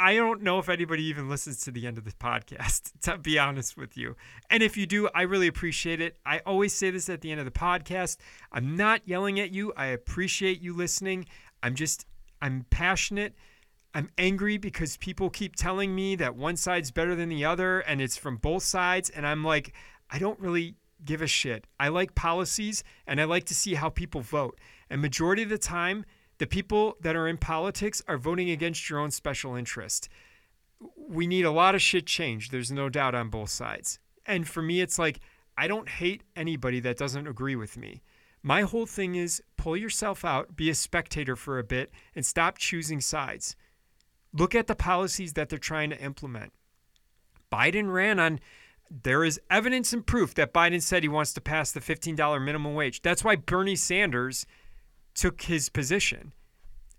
I 0.00 0.14
don't 0.14 0.42
know 0.42 0.60
if 0.60 0.68
anybody 0.68 1.02
even 1.04 1.28
listens 1.28 1.60
to 1.62 1.72
the 1.72 1.84
end 1.84 1.98
of 1.98 2.04
the 2.04 2.12
podcast, 2.12 2.92
to 3.02 3.18
be 3.18 3.36
honest 3.36 3.76
with 3.76 3.96
you. 3.96 4.14
And 4.48 4.62
if 4.62 4.76
you 4.76 4.86
do, 4.86 5.08
I 5.12 5.22
really 5.22 5.48
appreciate 5.48 6.00
it. 6.00 6.16
I 6.24 6.38
always 6.46 6.72
say 6.72 6.90
this 6.90 7.08
at 7.08 7.20
the 7.20 7.32
end 7.32 7.40
of 7.40 7.46
the 7.46 7.50
podcast. 7.52 8.16
I'm 8.52 8.76
not 8.76 9.02
yelling 9.06 9.40
at 9.40 9.50
you. 9.50 9.72
I 9.76 9.86
appreciate 9.86 10.62
you 10.62 10.72
listening. 10.72 11.26
I'm 11.64 11.74
just, 11.74 12.06
I'm 12.40 12.64
passionate. 12.70 13.34
I'm 13.94 14.10
angry 14.18 14.58
because 14.58 14.96
people 14.96 15.30
keep 15.30 15.56
telling 15.56 15.94
me 15.94 16.14
that 16.16 16.36
one 16.36 16.56
side's 16.56 16.90
better 16.90 17.14
than 17.14 17.28
the 17.28 17.44
other 17.44 17.80
and 17.80 18.00
it's 18.00 18.16
from 18.16 18.36
both 18.36 18.62
sides. 18.62 19.10
And 19.10 19.26
I'm 19.26 19.42
like, 19.42 19.74
I 20.10 20.18
don't 20.18 20.38
really 20.38 20.76
give 21.04 21.22
a 21.22 21.26
shit. 21.26 21.66
I 21.80 21.88
like 21.88 22.14
policies 22.14 22.84
and 23.06 23.20
I 23.20 23.24
like 23.24 23.44
to 23.44 23.54
see 23.54 23.74
how 23.74 23.88
people 23.88 24.20
vote. 24.20 24.58
And 24.90 25.00
majority 25.00 25.42
of 25.42 25.48
the 25.48 25.58
time, 25.58 26.04
the 26.38 26.46
people 26.46 26.96
that 27.00 27.16
are 27.16 27.28
in 27.28 27.38
politics 27.38 28.02
are 28.06 28.18
voting 28.18 28.50
against 28.50 28.88
your 28.88 28.98
own 28.98 29.10
special 29.10 29.54
interest. 29.54 30.08
We 30.96 31.26
need 31.26 31.44
a 31.44 31.50
lot 31.50 31.74
of 31.74 31.82
shit 31.82 32.06
changed. 32.06 32.52
There's 32.52 32.70
no 32.70 32.88
doubt 32.88 33.14
on 33.14 33.30
both 33.30 33.50
sides. 33.50 33.98
And 34.26 34.46
for 34.46 34.62
me, 34.62 34.80
it's 34.80 34.98
like, 34.98 35.20
I 35.56 35.66
don't 35.66 35.88
hate 35.88 36.22
anybody 36.36 36.78
that 36.80 36.98
doesn't 36.98 37.26
agree 37.26 37.56
with 37.56 37.76
me. 37.76 38.02
My 38.42 38.62
whole 38.62 38.86
thing 38.86 39.16
is 39.16 39.42
pull 39.56 39.76
yourself 39.76 40.24
out, 40.24 40.54
be 40.54 40.70
a 40.70 40.74
spectator 40.74 41.34
for 41.34 41.58
a 41.58 41.64
bit, 41.64 41.90
and 42.14 42.24
stop 42.24 42.58
choosing 42.58 43.00
sides. 43.00 43.56
Look 44.32 44.54
at 44.54 44.66
the 44.66 44.74
policies 44.74 45.32
that 45.34 45.48
they're 45.48 45.58
trying 45.58 45.90
to 45.90 46.00
implement. 46.00 46.52
Biden 47.52 47.92
ran 47.92 48.18
on 48.18 48.40
there 48.90 49.24
is 49.24 49.40
evidence 49.50 49.92
and 49.92 50.06
proof 50.06 50.34
that 50.34 50.52
Biden 50.52 50.82
said 50.82 51.02
he 51.02 51.08
wants 51.08 51.32
to 51.34 51.40
pass 51.40 51.72
the 51.72 51.80
$15 51.80 52.42
minimum 52.42 52.74
wage. 52.74 53.02
That's 53.02 53.22
why 53.22 53.36
Bernie 53.36 53.76
Sanders 53.76 54.46
took 55.14 55.42
his 55.42 55.68
position, 55.68 56.32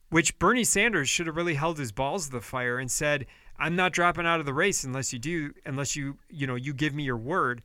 which 0.10 0.38
Bernie 0.38 0.64
Sanders 0.64 1.10
should 1.10 1.28
have 1.28 1.36
really 1.36 1.56
held 1.56 1.80
his 1.80 1.92
balls 1.92 2.26
to 2.26 2.32
the 2.32 2.42
fire 2.42 2.78
and 2.78 2.92
said, 2.92 3.26
"I'm 3.58 3.76
not 3.76 3.94
dropping 3.94 4.26
out 4.26 4.40
of 4.40 4.46
the 4.46 4.54
race 4.54 4.84
unless 4.84 5.14
you 5.14 5.20
do, 5.20 5.54
unless 5.66 5.96
you, 5.96 6.18
you 6.30 6.46
know, 6.46 6.56
you 6.56 6.74
give 6.74 6.94
me 6.94 7.04
your 7.04 7.18
word." 7.18 7.64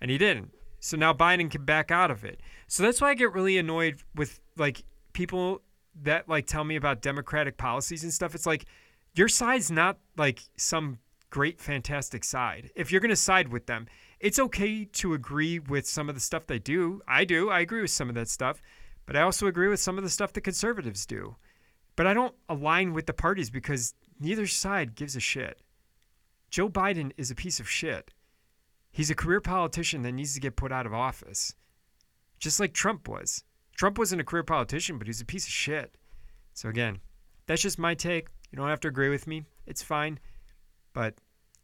And 0.00 0.10
he 0.10 0.18
didn't. 0.18 0.52
So 0.78 0.96
now 0.96 1.12
Biden 1.12 1.50
can 1.50 1.64
back 1.64 1.90
out 1.90 2.10
of 2.10 2.24
it. 2.24 2.40
So 2.68 2.82
that's 2.82 3.00
why 3.00 3.10
I 3.10 3.14
get 3.14 3.32
really 3.32 3.56
annoyed 3.56 4.02
with 4.14 4.40
like 4.56 4.84
people 5.14 5.62
that 6.02 6.28
like 6.28 6.46
tell 6.46 6.64
me 6.64 6.76
about 6.76 7.00
democratic 7.00 7.56
policies 7.56 8.04
and 8.04 8.12
stuff. 8.12 8.34
It's 8.34 8.46
like 8.46 8.66
your 9.14 9.28
side's 9.28 9.70
not 9.70 9.98
like 10.16 10.42
some 10.56 10.98
great, 11.30 11.60
fantastic 11.60 12.24
side. 12.24 12.70
If 12.74 12.90
you're 12.90 13.00
going 13.00 13.10
to 13.10 13.16
side 13.16 13.48
with 13.48 13.66
them, 13.66 13.86
it's 14.20 14.38
okay 14.38 14.84
to 14.84 15.14
agree 15.14 15.58
with 15.58 15.86
some 15.86 16.08
of 16.08 16.14
the 16.14 16.20
stuff 16.20 16.46
they 16.46 16.58
do. 16.58 17.02
I 17.06 17.24
do. 17.24 17.50
I 17.50 17.60
agree 17.60 17.82
with 17.82 17.90
some 17.90 18.08
of 18.08 18.14
that 18.14 18.28
stuff. 18.28 18.60
But 19.06 19.16
I 19.16 19.22
also 19.22 19.46
agree 19.46 19.68
with 19.68 19.80
some 19.80 19.98
of 19.98 20.04
the 20.04 20.10
stuff 20.10 20.32
the 20.32 20.40
conservatives 20.40 21.06
do. 21.06 21.36
But 21.96 22.06
I 22.06 22.14
don't 22.14 22.34
align 22.48 22.92
with 22.92 23.06
the 23.06 23.12
parties 23.12 23.50
because 23.50 23.94
neither 24.18 24.46
side 24.46 24.94
gives 24.94 25.14
a 25.14 25.20
shit. 25.20 25.60
Joe 26.50 26.68
Biden 26.68 27.12
is 27.16 27.30
a 27.30 27.34
piece 27.34 27.60
of 27.60 27.68
shit. 27.68 28.12
He's 28.90 29.10
a 29.10 29.14
career 29.14 29.40
politician 29.40 30.02
that 30.02 30.12
needs 30.12 30.34
to 30.34 30.40
get 30.40 30.56
put 30.56 30.72
out 30.72 30.86
of 30.86 30.94
office. 30.94 31.54
Just 32.38 32.60
like 32.60 32.72
Trump 32.72 33.08
was. 33.08 33.44
Trump 33.76 33.98
wasn't 33.98 34.20
a 34.20 34.24
career 34.24 34.44
politician, 34.44 34.98
but 34.98 35.08
he's 35.08 35.20
a 35.20 35.24
piece 35.24 35.46
of 35.46 35.52
shit. 35.52 35.96
So 36.52 36.68
again, 36.68 37.00
that's 37.46 37.62
just 37.62 37.78
my 37.78 37.94
take. 37.94 38.28
You 38.54 38.56
don't 38.56 38.68
have 38.68 38.78
to 38.82 38.88
agree 38.88 39.08
with 39.08 39.26
me. 39.26 39.42
It's 39.66 39.82
fine. 39.82 40.20
But 40.92 41.16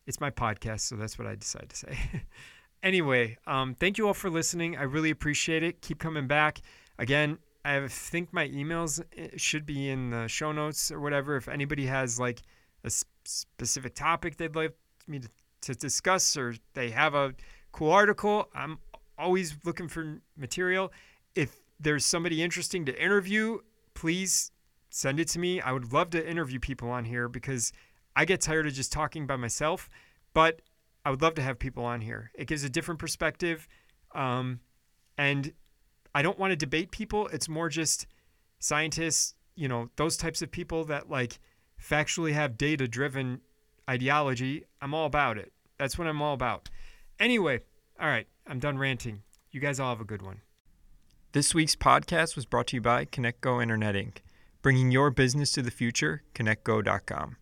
it's 0.08 0.20
my 0.20 0.28
podcast, 0.28 0.80
so 0.80 0.96
that's 0.96 1.20
what 1.20 1.28
I 1.28 1.36
decide 1.36 1.68
to 1.68 1.76
say. 1.76 1.96
anyway, 2.82 3.38
um, 3.46 3.76
thank 3.76 3.96
you 3.96 4.08
all 4.08 4.12
for 4.12 4.28
listening. 4.28 4.76
I 4.76 4.82
really 4.82 5.10
appreciate 5.10 5.62
it. 5.62 5.82
Keep 5.82 6.00
coming 6.00 6.26
back. 6.26 6.62
Again, 6.98 7.38
I 7.64 7.86
think 7.86 8.32
my 8.32 8.48
emails 8.48 9.00
eh, 9.16 9.28
should 9.36 9.64
be 9.66 9.88
in 9.88 10.10
the 10.10 10.26
show 10.26 10.50
notes 10.50 10.90
or 10.90 10.98
whatever. 10.98 11.36
If 11.36 11.46
anybody 11.46 11.86
has 11.86 12.18
like 12.18 12.42
a 12.82 12.90
specific 13.24 13.94
topic 13.94 14.36
they'd 14.36 14.56
like 14.56 14.74
me 15.06 15.20
to, 15.20 15.28
to 15.60 15.74
discuss 15.76 16.36
or 16.36 16.56
they 16.74 16.90
have 16.90 17.14
a 17.14 17.34
cool 17.70 17.92
article, 17.92 18.48
I'm 18.52 18.80
always 19.16 19.56
looking 19.64 19.86
for 19.86 20.22
material. 20.36 20.92
If 21.36 21.54
there's 21.78 22.04
somebody 22.04 22.42
interesting 22.42 22.84
to 22.86 23.00
interview, 23.00 23.60
please 23.94 24.50
send 24.90 25.20
it 25.20 25.28
to 25.28 25.38
me. 25.38 25.60
I 25.60 25.72
would 25.72 25.92
love 25.92 26.10
to 26.10 26.28
interview 26.28 26.58
people 26.58 26.90
on 26.90 27.04
here 27.04 27.28
because 27.28 27.72
I 28.14 28.24
get 28.24 28.40
tired 28.40 28.66
of 28.66 28.72
just 28.72 28.92
talking 28.92 29.26
by 29.26 29.36
myself, 29.36 29.88
but 30.34 30.60
I 31.04 31.10
would 31.10 31.22
love 31.22 31.34
to 31.36 31.42
have 31.42 31.58
people 31.58 31.84
on 31.84 32.00
here. 32.00 32.30
It 32.34 32.46
gives 32.46 32.64
a 32.64 32.68
different 32.68 33.00
perspective. 33.00 33.66
Um, 34.14 34.60
and 35.16 35.52
I 36.14 36.22
don't 36.22 36.38
want 36.38 36.50
to 36.50 36.56
debate 36.56 36.90
people. 36.90 37.28
It's 37.28 37.48
more 37.48 37.68
just 37.68 38.06
scientists, 38.58 39.34
you 39.54 39.68
know, 39.68 39.90
those 39.96 40.16
types 40.16 40.42
of 40.42 40.50
people 40.50 40.84
that 40.86 41.08
like 41.08 41.38
factually 41.80 42.32
have 42.32 42.58
data 42.58 42.88
driven 42.88 43.40
ideology. 43.88 44.64
I'm 44.82 44.94
all 44.94 45.06
about 45.06 45.38
it. 45.38 45.52
That's 45.78 45.96
what 45.96 46.06
I'm 46.06 46.20
all 46.20 46.34
about. 46.34 46.68
Anyway, 47.18 47.60
all 48.00 48.08
right, 48.08 48.26
I'm 48.46 48.58
done 48.58 48.78
ranting. 48.78 49.22
You 49.50 49.60
guys 49.60 49.80
all 49.80 49.90
have 49.90 50.00
a 50.00 50.04
good 50.04 50.22
one. 50.22 50.40
This 51.32 51.54
week's 51.54 51.76
podcast 51.76 52.34
was 52.34 52.44
brought 52.44 52.68
to 52.68 52.76
you 52.76 52.80
by 52.80 53.04
ConnectGo 53.04 53.62
Internet 53.62 53.94
Inc., 53.94 54.16
bringing 54.62 54.90
your 54.90 55.10
business 55.10 55.52
to 55.52 55.62
the 55.62 55.70
future, 55.70 56.22
connectgo.com. 56.34 57.36